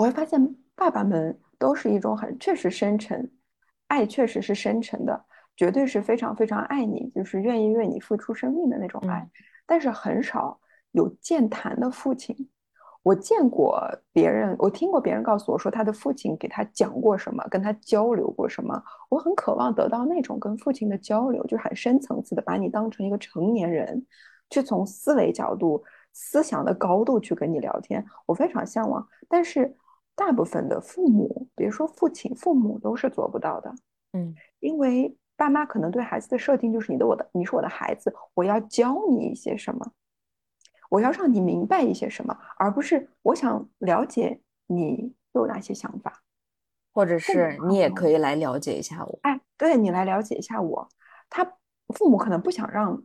[0.00, 3.30] 我会发现爸爸们都是一种很确实深沉，
[3.88, 9.28] 爱确实是深沉的，绝对是非常非常爱你，就是愿意为你付出生命的那种爱。
[9.66, 10.58] 但是很少
[10.92, 12.34] 有健谈的父亲。
[13.02, 13.78] 我见过
[14.10, 18.82] 别人，我听过别人告诉我说，他的父亲给他讲过什么，跟他交流过什么。
[19.10, 24.06] 我很渴望得到那种跟父亲的交流，就是很深层次的，把你当成一个成年人，
[24.48, 25.84] 去从思维角度、
[26.14, 28.02] 思想的高度去跟你聊天。
[28.24, 29.76] 我非常向往，但是
[30.20, 33.74] 大部分的父母，别说父亲，父母都是做不到的。
[34.12, 39.92] 嗯，因为爸妈可能对孩子的设定就是你的我的，你是我的孩子，我要教你一些什么。
[40.90, 46.20] 我要让你明白一些什么，而不是我想了解你有哪些想法，
[46.92, 49.18] 或者是你也可以来了解一下我。
[49.22, 50.86] 哎，对你来了解一下我。
[51.30, 51.50] 他
[51.94, 53.02] 父母可能不想让，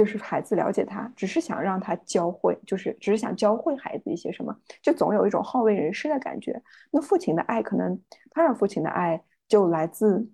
[0.00, 6.62] 就是孩子了解他，只是想让他教会，就是只是想教会孩子一些什么，就总有一种好为人师的感觉。
[6.90, 10.26] 那父亲的爱，可能他让父亲的爱就来自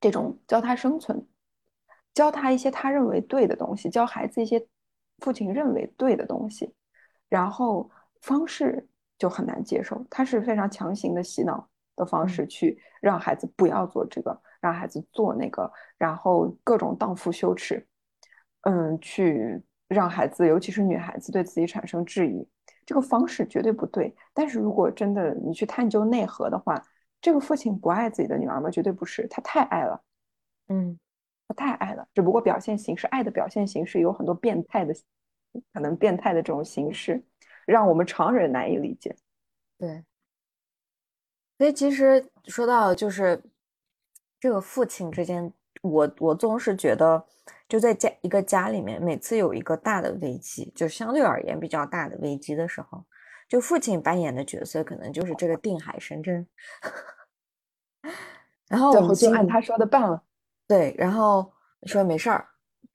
[0.00, 1.24] 这种教他生存，
[2.12, 4.66] 教他一些他认为对的东西，教孩子一些。
[5.20, 6.72] 父亲认为对的东西，
[7.28, 10.00] 然后方式就很难接受。
[10.08, 17.84] 他是非常强行的洗脑的方式，去让孩子不要做这个，让孩子做那个，然后各种荡妇羞耻，
[18.62, 22.46] 嗯，去让孩子，尤其是女孩子对自己产生质疑。
[22.84, 24.14] 这个方式绝对不对。
[24.32, 26.82] 但是如果真的你去探究内核的话，
[27.20, 28.70] 这个父亲不爱自己的女儿吗？
[28.70, 30.02] 绝对不是，他太爱了。
[30.68, 30.98] 嗯。
[31.50, 34.94] 他太爱了，只不过表现形式，爱的表现形式有很多变态的，
[35.72, 37.24] 可能变态的这种形式，
[37.64, 39.16] 让我们常人难以理解。
[39.78, 40.04] 对，
[41.56, 43.42] 所以其实说到就是
[44.38, 47.24] 这个父亲之间，我我总是觉得，
[47.68, 53.04] 就在家一个家里面，每次有一个大的危机，就相对而言比较大的危机的时候，
[53.48, 56.46] 就父亲扮演的角色可能就是这个定海神针，
[58.68, 60.22] 然后我们就按他说的办了。
[60.66, 61.52] 对，然后
[61.84, 62.46] 说没事儿，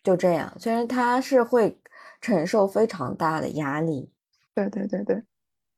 [0.04, 0.52] 就这样。
[0.60, 1.80] 虽然他是会
[2.22, 4.12] 承受非常大的压力，
[4.54, 5.24] 对对对对。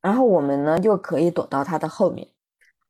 [0.02, 2.28] 然后我们呢，就可以躲到他的后面。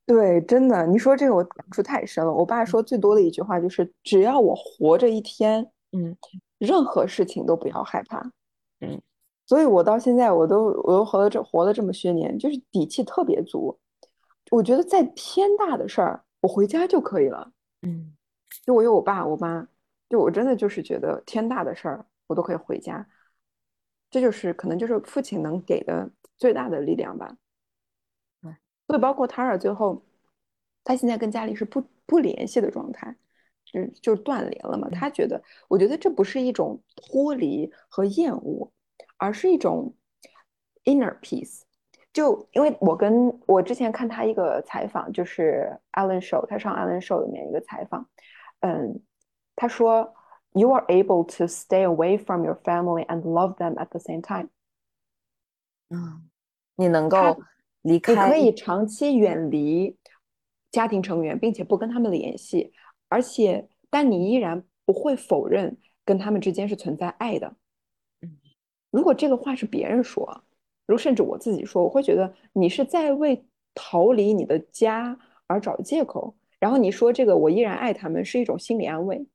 [0.06, 2.32] 对，真的，你说这个我感触太深了。
[2.32, 6.18] 我爸说最多的一句话就是：只要我活着一天，嗯，
[6.58, 8.20] 任何事情都不要害怕。
[8.82, 9.02] 嗯，
[9.46, 13.80] 所以我到现在我都我都活了这活了这么些年，就是底气特别足。
[14.52, 17.52] 我觉得再天大的事儿，我回家就可以了。
[17.82, 18.12] 嗯。
[18.64, 19.68] 就我有我爸我妈，
[20.10, 23.06] 就我真的就是觉得天大的事儿我都可以回家，
[24.10, 27.36] 这就是可能就是父亲能给的最大的力量吧。
[28.88, 30.04] 所以包括塔尔最后，
[30.84, 33.16] 他现在跟家里是不不联系的状态，
[33.76, 34.90] 就就断联了嘛。
[34.90, 38.72] 他觉得，我觉得这不是一种脱离和厌恶，
[39.18, 39.94] 而是一种
[40.86, 41.62] inner peace。
[42.14, 48.08] 就因为我跟我之前看他一个采访，就是 Alan Show，他上 Alan Show 里面一个采访。
[48.62, 49.02] 嗯，
[49.54, 50.14] 他说
[50.54, 54.48] ，You are able to stay away from your family and love them at the same time。
[55.90, 56.30] 嗯，
[56.78, 57.38] 你能够
[57.82, 59.98] 离开，你可以长期远离
[60.72, 62.72] 家庭成员，并且不跟他们联系，
[63.08, 67.56] 而且，但你依然不会否认跟他们之间是存在爱的。
[68.22, 68.38] 嗯，
[68.92, 70.44] 如果这个话是别人说，
[70.86, 76.36] 如甚至我自己说，我会觉得你是在为逃离你的家而找借口。
[76.60, 79.26] 然后你说这个，我依然爱他们，是一种心理安慰，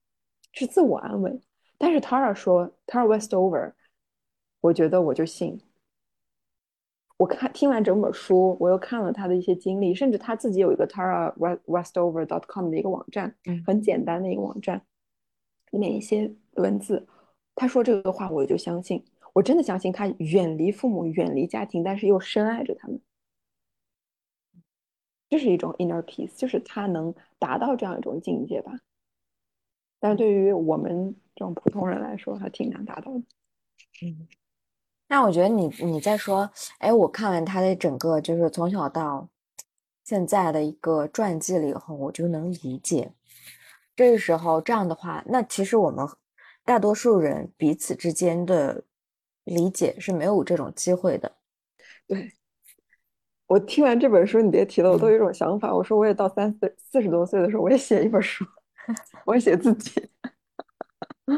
[0.52, 1.40] 是自我安慰。
[1.78, 3.72] 但是 Tara 说，Tara Westover，
[4.60, 5.60] 我觉得我就信。
[7.20, 11.30] 我看听完整本书，我又看了他的一些经历，甚至他自己有一个 Tara
[11.66, 14.80] Westover.com 的一个网站，很简单的一个网站，
[15.70, 17.06] 里面一些文字。
[17.54, 19.04] 他说这个话，我就相信，
[19.34, 22.98] 我真的相信他远离父母，远离家庭，但是又深爱着他们。
[25.28, 28.72] 这是一种 inner peace，就是他能达到这样一种境界吧。
[29.98, 33.22] 但是对于我们这种普通人来说，还挺难达到的。
[34.06, 34.26] 嗯，
[35.12, 39.28] 那我觉得你你在说，哎，我看完他的整个就是从小到
[40.04, 43.12] 现在的一个传记了以后，我就能理解。
[43.96, 46.06] 这个时候这样的话，那其实我们
[46.64, 48.84] 大多数人彼此之间的
[49.42, 51.32] 理解是没有这种机会的。
[52.06, 52.32] 对。
[53.48, 55.74] 我听完这本书，你别提了，我都有一种想法。
[55.74, 58.44] 我说，我也到三四四十多岁的时候，我也写一本书，
[59.26, 60.08] 我也写自己，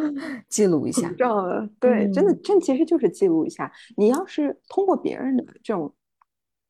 [0.48, 1.12] 记录一下。
[1.16, 3.70] 这样对，真的，这其实就是记录一下。
[3.96, 5.94] 你要是通过别人的这种，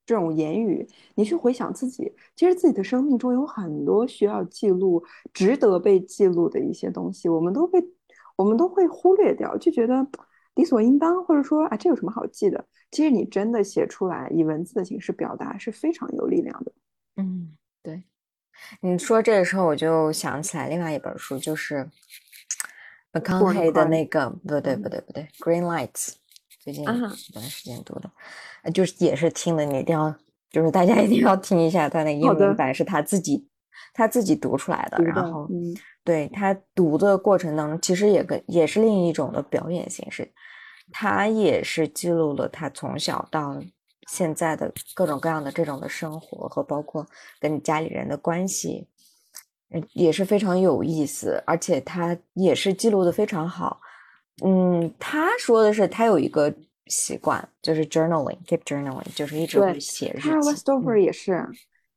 [0.05, 7.83] 这种言语，你去回想自己，其实自己的生命中有很多需要记录、值得被记录的一些东西，我们都被
[8.37, 10.07] 我们都会忽略掉，就觉得
[10.55, 12.65] 理所应当，或者说啊，这有什么好记的？
[12.91, 16.73] 其实你真的写出来，以文字的形式表达是非常有力量的。
[17.17, 18.03] 嗯，对。
[18.81, 21.89] 你说这个时候，我就想起来另外一本书，就是
[23.13, 26.09] McConaughey 的那个，不对，不对，不对，《Green Lights》。
[26.61, 26.87] 最近一
[27.33, 28.11] 段时间读的，
[28.73, 30.15] 就是也是听的，你一定要，
[30.51, 33.49] 就是大家一定要听一下他那英文版，是他自己
[33.93, 35.03] 他自己读出来的。
[35.03, 35.49] 然后，
[36.05, 40.33] 对他读的过程当中，其实也跟也是另一种的表演形式，
[40.93, 43.61] 他也是记录了他从小到
[44.09, 47.05] 现在的各种各样的这种的生活和包括
[47.41, 48.87] 跟家里人的关系，
[49.93, 53.81] 也是非常有意思，而且他也是记录的非常好。
[54.45, 56.53] 嗯，他说的是他有一个
[56.87, 60.29] 习惯，就是 journaling，keep journaling，就是一直会写日记。
[60.31, 61.47] 他 Westover 也是，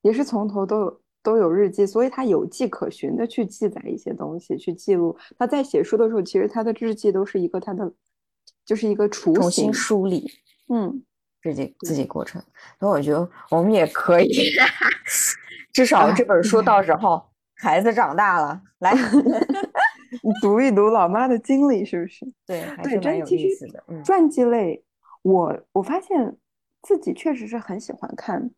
[0.02, 5.18] 也是从头都有都有日记，所以他有迹可循的去记载一些东西，去记录。
[5.40, 7.92] 他在写书的时候，其实他的日记都是一个他的，
[8.66, 10.30] 就是一个雏形，重新梳理，
[10.70, 11.04] 嗯，
[11.42, 12.40] 自己自己过程。
[12.80, 14.52] 所以我觉得我们也可以，
[15.74, 17.24] 至少这本书到时候
[17.56, 18.94] 孩子长大了来。
[20.24, 22.26] 你读一读老妈的经历，是不是？
[22.46, 23.84] 对，还是，真有意思的。
[24.04, 24.82] 传记类，
[25.24, 26.38] 我我发现
[26.82, 28.50] 自己确实是很喜欢看，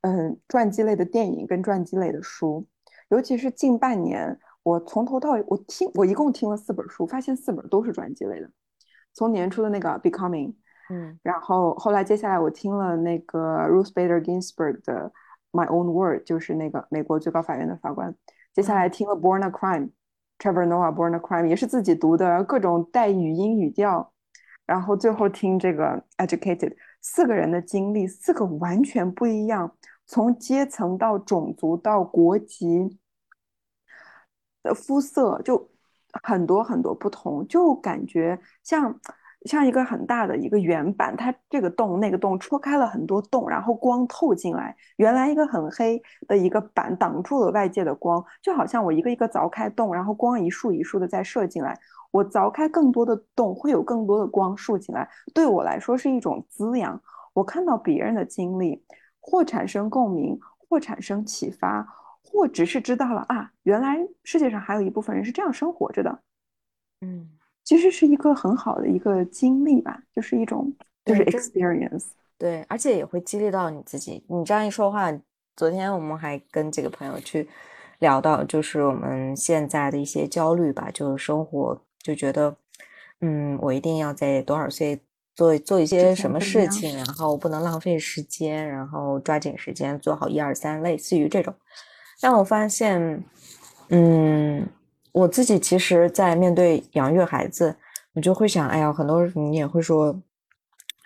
[0.00, 2.66] 嗯，传记类的电影跟传记类的书，
[3.10, 8.50] 尤其是近半年，我从头到尾，我听，我一共听了四本书，发现四本都是传记类的。
[9.12, 10.48] 从年初的那个《Becoming》，
[10.90, 15.12] 嗯，然后后来接下来我听了那个 Ruth Bader Ginsburg 的
[15.60, 18.16] 《My Own Word》，就是那个美国最高法院的法官。
[18.54, 19.88] 接下来听了《Born a Crime》。
[20.38, 24.12] Trevor Noah Born a Crime 也是自己读的，各种带语音语调，
[24.64, 32.96] 然后最后听这个 Educated，四个人的经历，四个完全不一样，从阶层到种族到国籍
[34.62, 35.68] 的肤色，就
[36.22, 39.00] 很多很多不同，就感觉像。
[39.44, 44.74] 像一个很大的一个圆板，它这个洞那个洞戳开了很多洞，然后光透进来。
[44.96, 51.78] 原来一个很黑的一个板挡住了外界的光，就好像我一个一个凿开洞，然后光一束一束的再射进来。
[52.10, 56.98] 我凿开更多的洞，会有更多的光束进来，对我来说是一种滋养。
[57.34, 58.82] 我看到别人的经历，
[59.20, 61.86] 或产生共鸣，或产生启发，
[62.22, 66.18] 或只是知道了啊，原来世界上还有一部分人是这样生活着的。
[67.02, 67.28] 嗯。
[67.64, 70.70] 其实是一个很好的一个经历吧，就是一种
[71.04, 72.04] 就是 experience，
[72.36, 74.22] 对，而且也会激励到你自己。
[74.28, 75.10] 你这样一说话，
[75.56, 77.48] 昨天我们还跟几个朋友去
[78.00, 82.54] 聊到，就是我们现在的一些焦虑吧，就是生活就觉得，
[83.22, 85.00] 嗯，我一定要在多少岁
[85.34, 91.54] 做做一些什么事情，然后不能浪费时间，然后抓紧时间做好一二三，类似于这种。
[92.20, 93.24] 但我发现，
[93.88, 94.68] 嗯。
[95.14, 97.76] 我自己其实，在面对养育孩子，
[98.14, 100.20] 我就会想，哎呀，很多你也会说，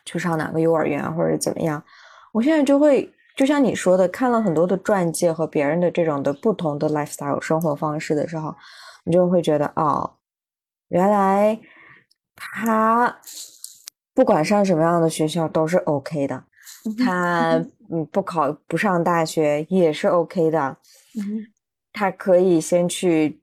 [0.07, 1.83] 去上哪个幼儿园或者怎么样。
[2.33, 8.55] 我现在就会，就像你说的，看了很多的传记和别人的这种的不同的 lifestyle 生活方式的时候，
[9.05, 10.15] 你就会觉得，哦，
[10.89, 11.61] 原来
[12.35, 13.15] 他
[14.15, 16.45] 不管上什么样的学校都是 OK 的，
[17.05, 20.79] 他嗯不考不上大学也是 OK 的，
[21.93, 23.43] 他可以先去。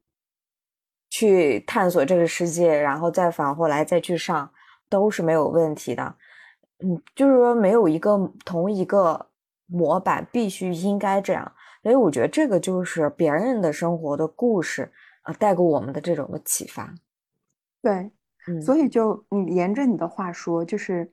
[1.16, 4.52] 去探索这个世界，然后再返回来再去上，
[4.90, 6.14] 都是没有问题的。
[6.80, 9.26] 嗯，就是说没有一个同一个
[9.66, 11.50] 模板，必须应该这样。
[11.84, 16.94] 所以我觉得这个就是别人的生活的故事啊，带给我们的这种的启发。
[17.82, 18.12] 对，
[18.62, 21.10] 所以就你沿着你的话说，就是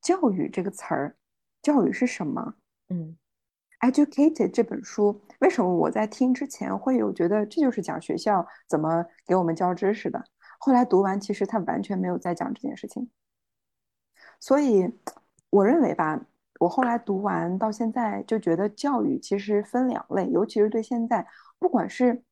[0.00, 1.14] 教育这个词儿，
[1.60, 2.54] 教育是什么？
[2.88, 3.14] 嗯。
[3.82, 10.24] Educated 这本书，为什么我在听之前会有觉得这就是讲学校怎么给我们教知识的？
[10.58, 13.10] 后来读完，其实他完全没有在讲这件事情。
[14.38, 14.88] 所以
[15.50, 16.24] 我认为吧，
[16.60, 21.26] 我后来读完到现在就觉得教育其实分两类，尤其是对现在，
[21.58, 22.22] 不管是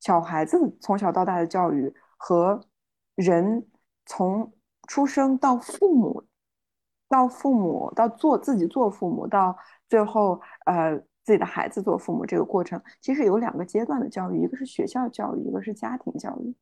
[0.00, 2.58] 小孩子从小到大的教育，和
[3.16, 3.66] 人
[4.06, 4.50] 从
[4.88, 6.24] 出生到父母，
[7.06, 9.54] 到父母到做自己做父母到。
[9.88, 16.54] 最后，呃，自己的孩子做父母这个过程，其实有两个阶段的教育，一个是学校教育，一个是家庭教育。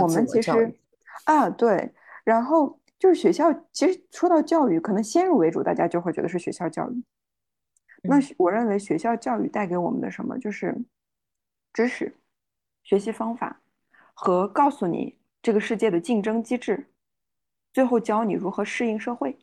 [0.00, 0.76] 我们其实
[1.24, 1.92] 啊，对，
[2.24, 7.04] 然后就是学校，其实说到教育，可能先入为主，大家就会觉得是学校教育。
[8.02, 10.76] 那我认为学校教育带给我们的什么，就是
[11.72, 12.16] 知识、
[12.84, 13.60] 学习方法
[14.14, 16.86] 和告诉你这个世界的竞争机制，
[17.72, 19.36] 最后教你如何适应社会。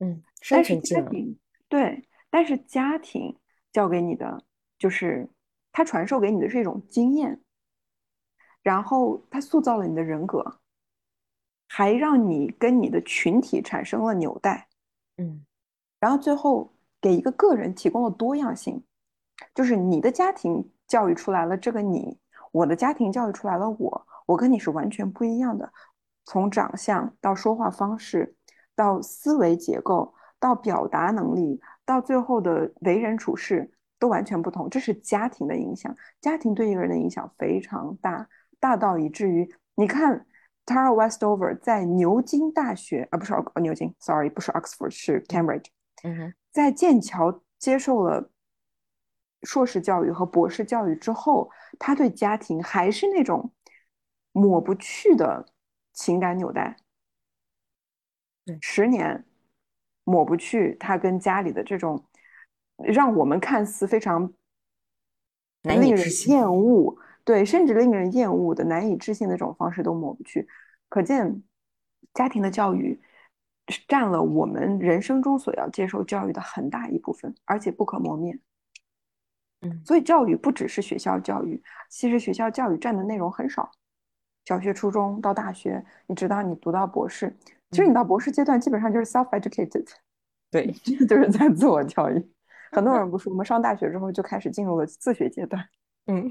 [0.00, 1.38] 嗯，但是家庭。
[1.70, 3.38] 对，但是家庭
[3.72, 4.44] 教给你的
[4.76, 5.30] 就是
[5.70, 7.40] 他传授给你的是一种经验，
[8.60, 10.58] 然后他塑造了你的人格，
[11.68, 14.66] 还让你跟你的群体产生了纽带，
[15.16, 15.46] 嗯，
[16.00, 18.84] 然后最后给一个个人提供了多样性，
[19.54, 22.18] 就是你的家庭教育出来了这个你，
[22.50, 25.72] 我的家庭教育出来了我，我跟你是完全不一样的，
[26.24, 28.34] 从长相到说话方式，
[28.74, 31.60] 到思维结构，到表达能力。
[31.84, 33.68] 到最后的为人处事
[33.98, 35.92] 都完全不同，这是家庭的影响。
[36.20, 38.28] 家庭对一个人的影响非常大，
[38.60, 40.24] 大到以至于你看
[40.64, 45.66] ，Tara Westover 在牛津大学啊，不是牛津，sorry，不是 Oxford，是 Cambridge，
[46.04, 48.30] 嗯哼，在剑桥接受了
[49.42, 53.52] 硕士教育和博士教育之后，他对家庭还是那种
[54.30, 55.44] 抹不去的
[55.92, 56.76] 情感纽带。
[58.60, 59.24] 十年。
[60.04, 62.04] 抹不去他跟家里的这种
[62.78, 64.32] 让我们看似非常
[65.62, 70.48] 令人厌恶，对，甚至令人厌恶的难以置信的这种方式都抹不去。
[70.88, 71.42] 可见，
[72.14, 72.98] 家庭的教育
[73.86, 78.38] 占了我们人生中所要接受教育的很大一部分，而且不可磨灭。
[79.60, 83.70] 嗯，所以教育不只是学校教育，其实学校教育占的内容很少。
[84.46, 87.36] 小学、初中到大学，你直到你读到博士。
[87.70, 89.86] 其实你到博士阶段，基本上就是 self-educated，
[90.50, 90.72] 对，
[91.06, 92.30] 就是在自我教育。
[92.72, 95.68] 很多人不是我们上大学之后就开始进入了自学阶段，
[96.06, 96.30] 嗯，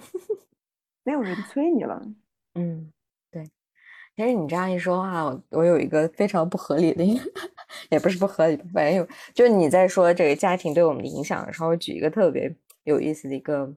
[1.04, 2.02] 没有人催你了，
[2.56, 2.92] 嗯，
[3.32, 3.50] 对。
[4.16, 7.04] 其实你这样一说话，我我有一个非常不合理的，
[7.90, 13.74] 也不是不合理，反正有，就是你在说这个家庭对我们的影响的时候，举一个特别有意思的一个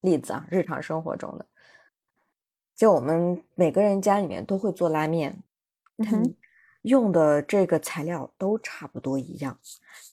[0.00, 1.46] 例子啊，日常生活中的，
[2.74, 5.36] 就我们每个人家里面都会做拉面，
[5.98, 6.34] 嗯。
[6.86, 9.58] 用的这个材料都差不多一样，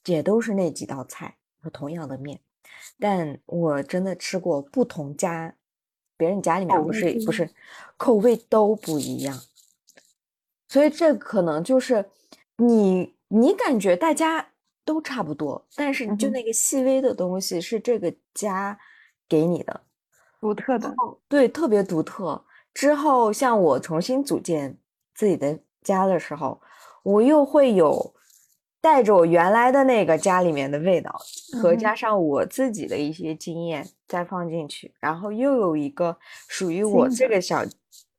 [0.06, 2.40] 也都是那几道菜和同样的面，
[3.00, 5.56] 但我真的吃过不同家，
[6.18, 7.48] 别人家里面不是不是，
[7.96, 9.40] 口味都不一样，
[10.68, 12.10] 所以这可能就是
[12.58, 14.50] 你你感觉大家
[14.84, 18.80] 都差不多，但是就那个细微的东西是这个家
[19.30, 19.82] 给你的。
[20.42, 20.92] 独特的，
[21.28, 22.44] 对，特别独特。
[22.74, 24.76] 之后像我重新组建
[25.14, 25.60] 自己的。
[25.84, 26.60] 家的时候，
[27.04, 28.14] 我又会有
[28.82, 31.18] 带着我原来的那个家里面的味道，
[31.62, 36.18] 和加上我自己的一些经验再放进去，然后又有一个
[36.48, 37.64] 属于我这个小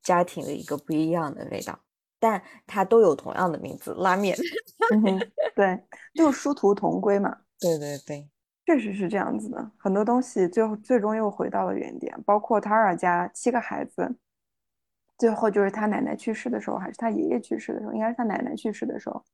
[0.02, 1.78] 家庭的一个不一样的味道，
[2.18, 4.36] 但它都有同样的名字——拉面。
[5.54, 5.78] 对，
[6.14, 7.36] 就殊途同归嘛。
[7.60, 8.28] 对对对，
[8.66, 9.70] 确实是这样子的。
[9.78, 14.14] 很多东西最后最终又回到了原点，包括塔尔家七个孩子。
[15.18, 17.92] 最后就是他奶奶去世的时候，还是他爷爷去世的时候？
[17.92, 19.24] 应该是他奶奶去世的时候，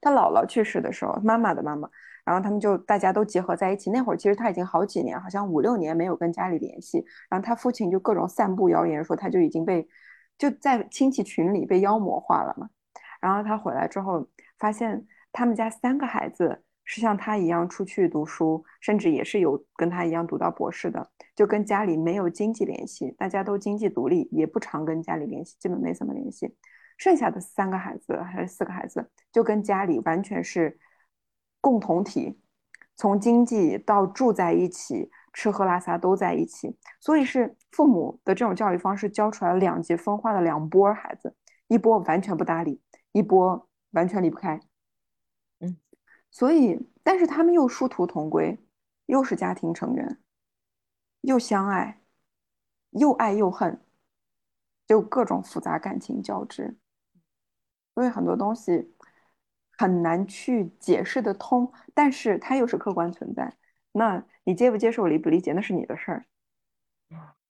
[0.00, 1.88] 他姥姥去世的时候，妈妈的妈妈。
[2.24, 3.90] 然后他们就大家都结合在一起。
[3.90, 7.04] 那会儿其实他已经好几年，好像五六年没有跟家里联系。
[7.30, 9.88] 然后他父亲就各种散布谣言，说他就已经被
[10.36, 12.68] 就在亲戚群里被妖魔化了嘛。
[13.20, 16.62] 然后他回来之后，发现他们家三个孩子。
[16.90, 26.56] 是像他一样出去读书，甚至也是有跟他一样读到博士的，就跟家里没有经济联系，大家都经济独立，也不常跟家里联系，基本没怎么联系。
[26.96, 30.78] 剩下的三个孩子还是四个孩子，就跟家里完全是
[31.60, 32.40] 共同体，
[32.96, 36.74] 从经济到住在一起，吃喝拉撒都在一起。
[37.00, 41.36] 所以是父母的这种教育方式教出来了两极分化的两波孩子，
[41.66, 42.80] 一波完全不搭理，
[43.12, 44.58] 一波完全离不开。
[46.30, 48.58] 所以，但是他们又殊途同归，
[49.06, 50.18] 又是家庭成员，
[51.22, 52.00] 又相爱，
[52.90, 53.80] 又爱又恨，
[54.86, 56.76] 就各种复杂感情交织。
[57.94, 58.94] 所以很多东西
[59.76, 63.56] 很难去解释得通，但是它又是客观存在。
[63.92, 66.26] 那你接不接受、理不理解，那是你的事儿。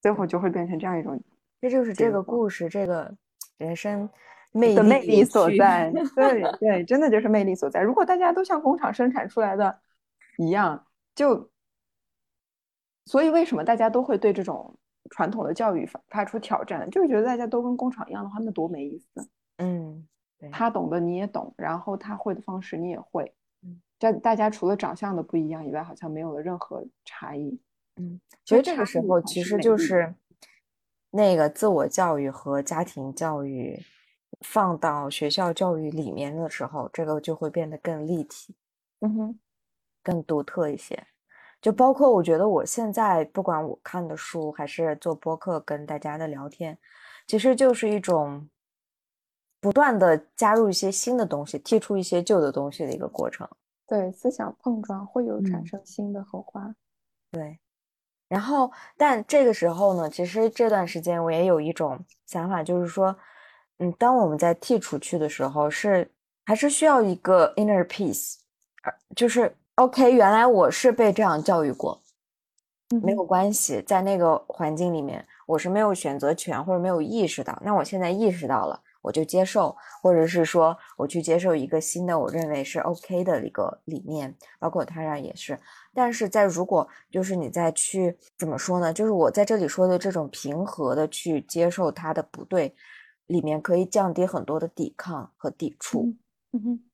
[0.00, 1.20] 最后就会变成这样一种，
[1.60, 3.14] 这就是这个故事，这个
[3.58, 4.08] 人生。
[4.52, 7.80] 的魅力所在， 对对，真的就是魅力所在。
[7.80, 9.78] 如果大家都像工厂生产出来的
[10.38, 11.50] 一样，就
[13.04, 14.74] 所以为什么大家都会对这种
[15.10, 16.88] 传统的教育发发出挑战？
[16.90, 19.28] 就是觉得大家都跟工厂一样的话，那多没意思。
[19.58, 20.06] 嗯，
[20.50, 23.32] 他懂的你也懂，然后他会的方式你也会，
[23.98, 27.60] 这大家除了长相的不一样以外，好像没有了任何差异。
[27.96, 30.14] 嗯，其实这个时候其实就是
[31.10, 33.78] 那个自我教育和家庭教育。
[34.40, 38.54] 放到学校教育里面的时候，这个就会变得更立体，
[39.00, 39.40] 嗯哼，
[40.02, 41.06] 更独特一些。
[41.60, 46.78] 就包括我觉得我现在不管我看的书，还是做播客跟大家的聊天，
[47.26, 48.48] 其实就是一种
[49.60, 53.48] 不断的加入一些新的东西，剔除一些旧的东西的一个过程。
[53.88, 56.72] 对，思想碰撞会有产生新的火花。
[57.32, 57.58] 对，
[58.28, 63.16] 然后但这个时候呢，其实这段时间我也有一种想法，就是说，
[63.78, 66.10] 嗯，当我们在剔除去的时候，是
[66.44, 68.36] 还是需要一个 inner peace，
[69.14, 72.00] 就是 OK，原来我是被这样教育过，
[73.02, 78.80] 没有关系，在那个环境里面，我是没有选择权或者没有意识到，那我现在意识到了。
[79.00, 85.58] 我就接受，或者是说我去接受一个新的，我认为是 OK 的一个理念，包括他俩也是。
[85.94, 88.92] 但是在如果就是你再去怎么说呢？
[88.92, 92.74] 就是我在这里说的这种平和的去接受他的不对，
[93.28, 96.12] 里面可以降低很多的抵抗和抵触。
[96.50, 96.84] 嗯哼，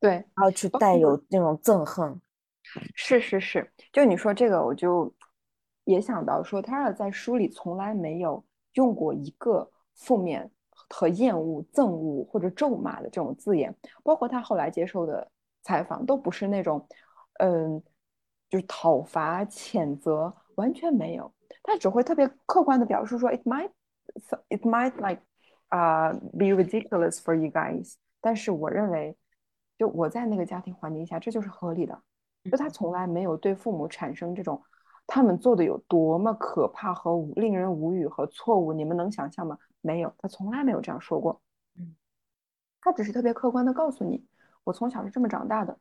[0.00, 2.18] 对，然后去带有那种憎恨。
[2.94, 5.14] 是是是，就你说这个，我就
[5.84, 10.50] 也想到说，他俩在书里从来没有用过一个负面。
[10.94, 15.26] 和厌恶、憎恶或者咒骂的这种字眼，包括他后来接受的
[15.62, 16.86] 采访，都不是那种，
[17.38, 17.82] 嗯，
[18.50, 21.32] 就是讨伐、谴责，完全没有。
[21.62, 23.70] 他只会特别客观的表述说，it might,
[24.50, 25.22] it might like,
[25.72, 27.94] 啊，be ridiculous for you guys。
[28.20, 29.16] 但是我认为，
[29.78, 31.98] 就我在那个家庭环境下，这就是合理的。
[32.44, 34.62] 就他从来没有对父母产生这种，
[35.06, 39.56] 他们做的有多么可怕和令人无语和错误，你们能想象吗？
[39.80, 41.40] 没有，他从来没有这样说过。
[41.78, 41.94] 嗯，
[42.82, 44.22] 他只是特别客观的告诉你，
[44.64, 45.78] 我从小是这么长大的。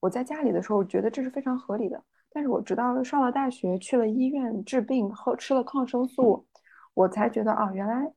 [0.00, 6.46] 我在家里的时候觉得这是非常合理的，但是我直到上了大学，去了医院治病，后吃了抗生素，
[6.94, 8.10] 我才觉得啊，原来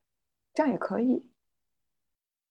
[0.53, 1.29] 这样也可以。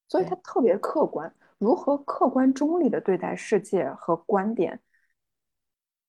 [0.09, 4.81] 所以他特别客观，如何客观中立的对待世界和观点，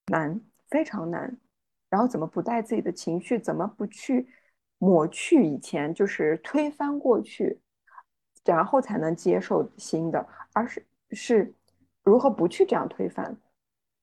[0.07, 1.37] 难，非常难。
[1.89, 3.37] 然后怎么不带自己的情绪？
[3.37, 4.27] 怎么不去？
[4.83, 7.61] 抹去以前就是推翻过去，
[8.43, 11.53] 然后才能接受新的，而是是
[12.01, 13.37] 如何不去这样推翻，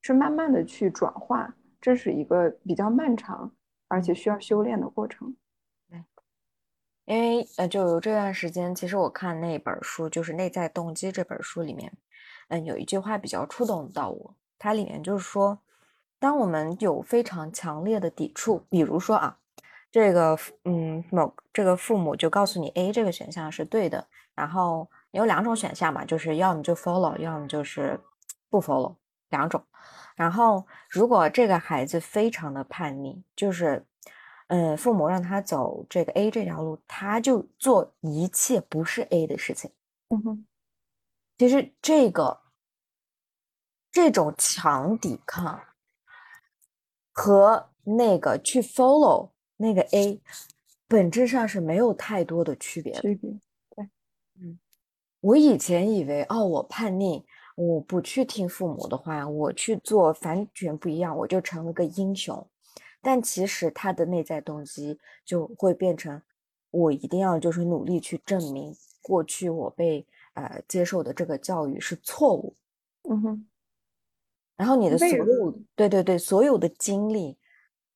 [0.02, 3.52] 是慢慢的去转化，这是一个比较漫长
[3.88, 5.34] 而且需要修炼的过程。
[7.08, 11.90] 因为呃，就这段时间，其实我看那本书，就是《内在动机》这本书里面，
[12.48, 15.58] 嗯，有一句话比较触动到我，它里面就是说，
[16.18, 19.38] 当我们有非常强烈的抵触，比如说啊。
[19.90, 27.98] 这个嗯，某这个父母就告诉你 A 这个选项是对的，然后有两种选项嘛，就是要么就 follow，要么就是
[28.50, 28.94] 不 follow，
[29.30, 29.64] 两种。
[30.14, 33.82] 然后如果这个孩子非常的叛逆，就是
[34.48, 39.70] 嗯，父母让他走这个 A 这条路，他就做一切不是 A 的事情。
[40.08, 40.46] 嗯哼，
[41.38, 42.40] 其实这个
[43.90, 45.60] 这种强抵抗
[47.12, 49.30] 和那个去 follow。
[49.60, 50.20] 那个 A，
[50.86, 52.92] 本质上是没有太多的区别。
[52.92, 53.28] 区别，
[53.74, 53.88] 对，
[54.40, 54.56] 嗯，
[55.20, 57.24] 我以前以为，哦，我叛逆，
[57.56, 62.48] 我不去听父母的话，我去做完全不一样，我就成了个英雄。
[63.08, 66.20] 但其实他的内在动机就会变成，
[66.70, 72.54] 我一定要就是努力去证明过去我被呃接受的这个教育是错误。
[73.08, 73.46] 嗯哼，
[74.56, 77.38] 然后你的所有，对对对，所有的精力。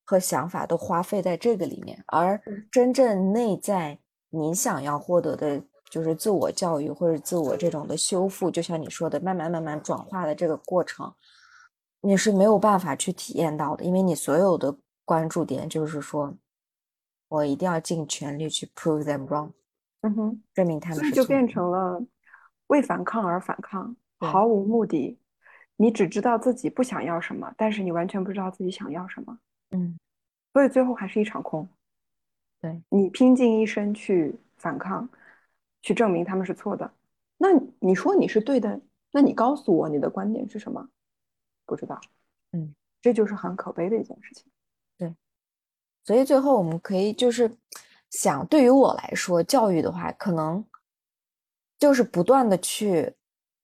[0.04, 2.38] 和想法都花费在这个里面，而
[2.70, 3.98] 真正内在
[4.30, 11.14] 你想要获得的，就是自我教育或者自我这种的修复，就像你说的，慢慢慢慢转化的这个过程，
[12.00, 16.36] 你是没有办法去体验到的，因为你所有的关注点就是说，
[17.28, 19.50] 我一定要尽全力去 prove them wrong，
[20.02, 22.02] 嗯哼，证明他们是，所以就变成了
[22.68, 25.18] 为反抗而反抗，毫无目的，
[25.76, 29.38] 你只知道自己不想要什么，但是你完全不知道自己想要什么。
[29.70, 29.98] 嗯，
[30.52, 31.68] 所以最后还是一场空。
[32.60, 35.08] 对你拼尽一生去反抗，
[35.80, 36.92] 去证明他们是错的。
[37.38, 37.48] 那
[37.80, 38.80] 你说你是对的，
[39.10, 40.88] 那你告诉我你的观点是什么？
[41.66, 42.00] 不知道。
[42.52, 44.51] 嗯，这就是很可悲的一件事情。
[46.04, 47.50] 对，所以最后我们可以就是
[48.10, 50.64] 想，对于我来说，教育的话，可能
[51.78, 53.14] 就是不断的去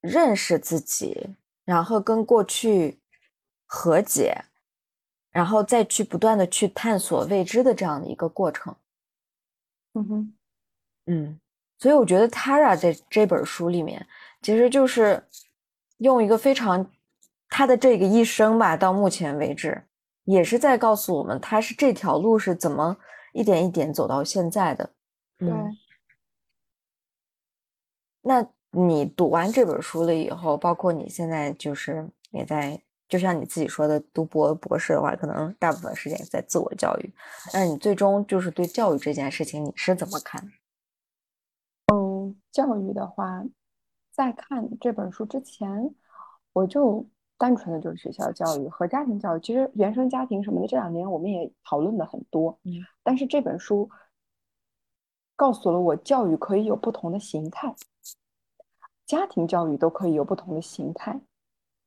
[0.01, 2.99] 认识自己，然后跟过去
[3.67, 4.45] 和解。
[5.31, 8.75] 然后再去不断的去探索未知的这样的一个过程，
[9.93, 10.35] 嗯哼，
[11.05, 11.41] 嗯，
[11.79, 14.05] 所以我觉得 Tara 在这本书里面，
[14.41, 15.23] 其实就是
[15.99, 16.91] 用一个非常
[17.49, 19.81] 他的这个一生吧，到目前为止，
[20.31, 22.97] 也是在告诉我们，他是这条路是怎么
[23.33, 24.91] 一点一点走到现在的。
[25.39, 25.51] 对，
[28.21, 32.83] 那你读完这本书了以后，包括你现在就是也在。
[33.09, 37.11] 就像你自己说的，读博博士的话，可能大部分时间在自我教育。
[37.55, 40.53] 那你最终就是对教育这件事情，你是怎么看？
[41.91, 43.43] 嗯，教育的话，
[44.13, 45.95] 在看这本书之前，
[46.53, 47.07] 我就
[47.39, 49.41] 单纯的就是学校教育和家庭教育。
[49.41, 52.59] 其实原生家庭什么的，这两年我们也讨论的很多。
[52.65, 53.89] 嗯，但是这本书
[55.37, 57.75] 告诉了我，教育可以有不同的形态，
[59.07, 61.21] 家庭教育都可以有不同的形态。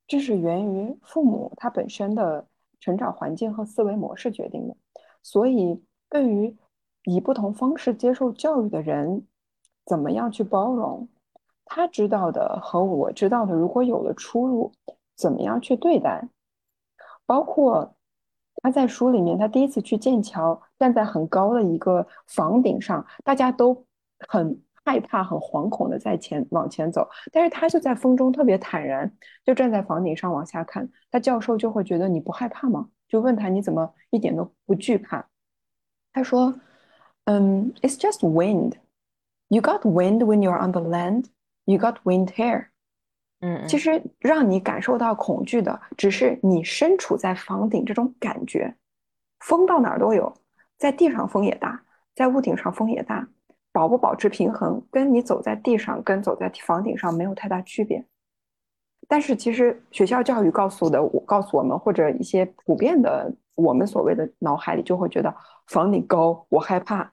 [0.08, 2.48] 这是源于父母他本身的
[2.80, 4.76] 成长环境和思维模式决定的。
[5.22, 6.56] 所以，对于
[7.04, 9.26] 以不同方式接受教育的人，
[9.86, 11.08] 怎么样去包容？
[11.66, 14.72] 他知道的和我知道的，如果有了出入，
[15.22, 16.28] 怎么样去对待？
[17.26, 17.96] 包括
[18.56, 23.86] 他在书里面，他第一次去剑桥，站在很高的一个房顶上，大家都
[24.28, 29.10] 很害怕、很惶恐的在前往前走，但是他就在风中特别坦然，
[29.46, 30.90] 就站在房顶上往下看。
[31.10, 32.90] 他教授就会觉得你不害怕吗？
[33.08, 35.26] 就问他你怎么一点都不惧怕？
[36.14, 36.54] 他说
[37.26, 38.74] ：“嗯，It's just wind.
[39.48, 41.26] You got wind when you are on the land.”
[41.66, 42.71] You got wind here，
[43.42, 48.74] 嗯，其实让你感受到恐惧的，只是你身处在房顶这种感觉。
[49.40, 50.34] 风到哪儿都有，
[50.78, 51.84] 在地上风也大，
[52.16, 53.28] 在屋顶上风也大。
[53.74, 58.06] 保不保持平衡，跟你走在地上跟走在房顶上没有太大区别。
[59.08, 65.34] 但是其实学校教育告诉的，我告诉我们，或者一些普遍的我们所谓的脑海里就会觉得
[65.68, 67.12] 房顶高，我害怕，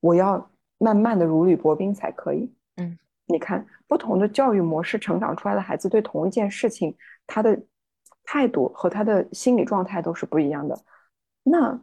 [0.00, 2.50] 我要慢慢的如履薄冰才可以。
[2.76, 2.96] 嗯。
[3.28, 7.60] 你看，不同的教育模式成长出来的孩子，对同一件事情，他的
[8.24, 10.78] 态度和他的心理状态都是不一样的。
[11.42, 11.78] 那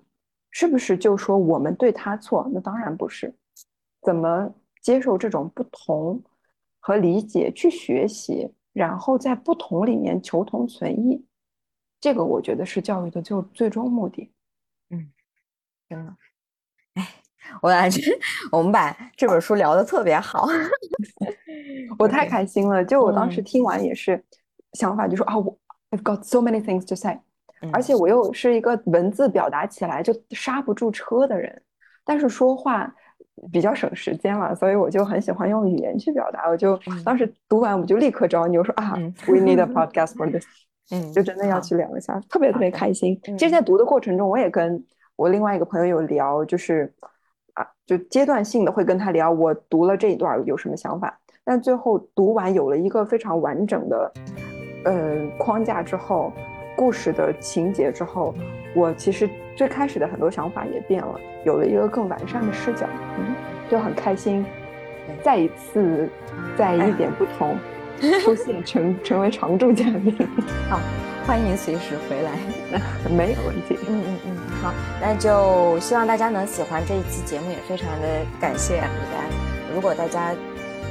[0.50, 2.50] 是不是就说我们对他错？
[2.54, 3.34] 那当然不是。
[4.02, 6.24] 怎么接受这种不同
[6.80, 11.26] 和理解，去学习，然后在不同里面求同存异，
[12.00, 14.32] 这个我觉得是教育的就最终目的。
[14.90, 15.12] 嗯，
[15.90, 16.16] 真的。
[17.62, 18.02] 我感觉
[18.52, 20.48] 我们把这本书聊得特别好，
[21.98, 22.84] 我太开心了。
[22.84, 24.22] 就我当时听完也是
[24.74, 25.58] 想法，就说啊，我
[25.92, 27.18] I've got so many things to say，
[27.72, 31.62] 而且我又是一个文字表达起来就刹不住车的人，
[32.04, 32.94] 但是说话
[33.52, 36.50] 比较省时间嘛，所以我就很喜欢用语言去表达。
[36.50, 38.94] 我就当时读完，我就立刻找你，我说啊
[39.28, 40.46] ，We need a podcast for this，
[40.92, 43.20] 嗯，就真的要去聊一下，特别特别开心。
[43.24, 44.84] 其实，在读的过程中，我也跟
[45.16, 46.94] 我另外一个朋友有聊，就是。
[47.86, 54.12] 啊，就阶段性的会跟他聊，我读了这一段有什么想法，但最后读完有了一个非常完整的，
[54.86, 56.32] 呃框架之后，
[56.76, 58.34] 故事的情节之后，
[58.76, 62.88] 我其实最开始的很多想法也变了，有了一个更完善的视角，
[63.20, 63.36] 嗯，
[63.70, 64.46] 就很开心，
[65.22, 66.10] 再一次
[66.58, 67.56] 在一点不同
[68.22, 70.16] 出现成成为常驻嘉宾，
[70.70, 70.80] 好。
[71.28, 72.38] 欢迎随时回来，
[73.10, 73.76] 没有问题。
[73.90, 79.24] 嗯嗯嗯，好，那就希望大家能喜欢这一期节目，也非常的感谢大家。
[79.72, 80.34] 如果大家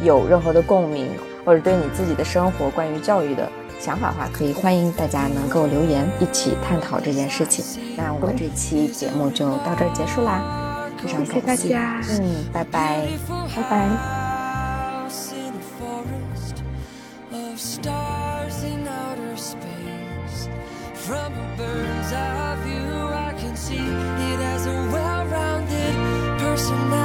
[0.00, 1.08] 有任何的共鸣，
[1.44, 3.50] 或者对你自己的生活关于教育的
[3.80, 7.96] 想法的话，可以欢迎大家能够留言，一起探讨这件事情。
[7.96, 12.00] 那我们这期节目就到这儿结束啦，非常感谢大家。
[12.20, 13.08] 嗯，拜拜，
[13.56, 13.88] 拜拜。
[21.06, 21.93] From a bird's
[23.74, 23.88] see
[24.32, 25.94] it as a well rounded
[26.38, 27.03] personality.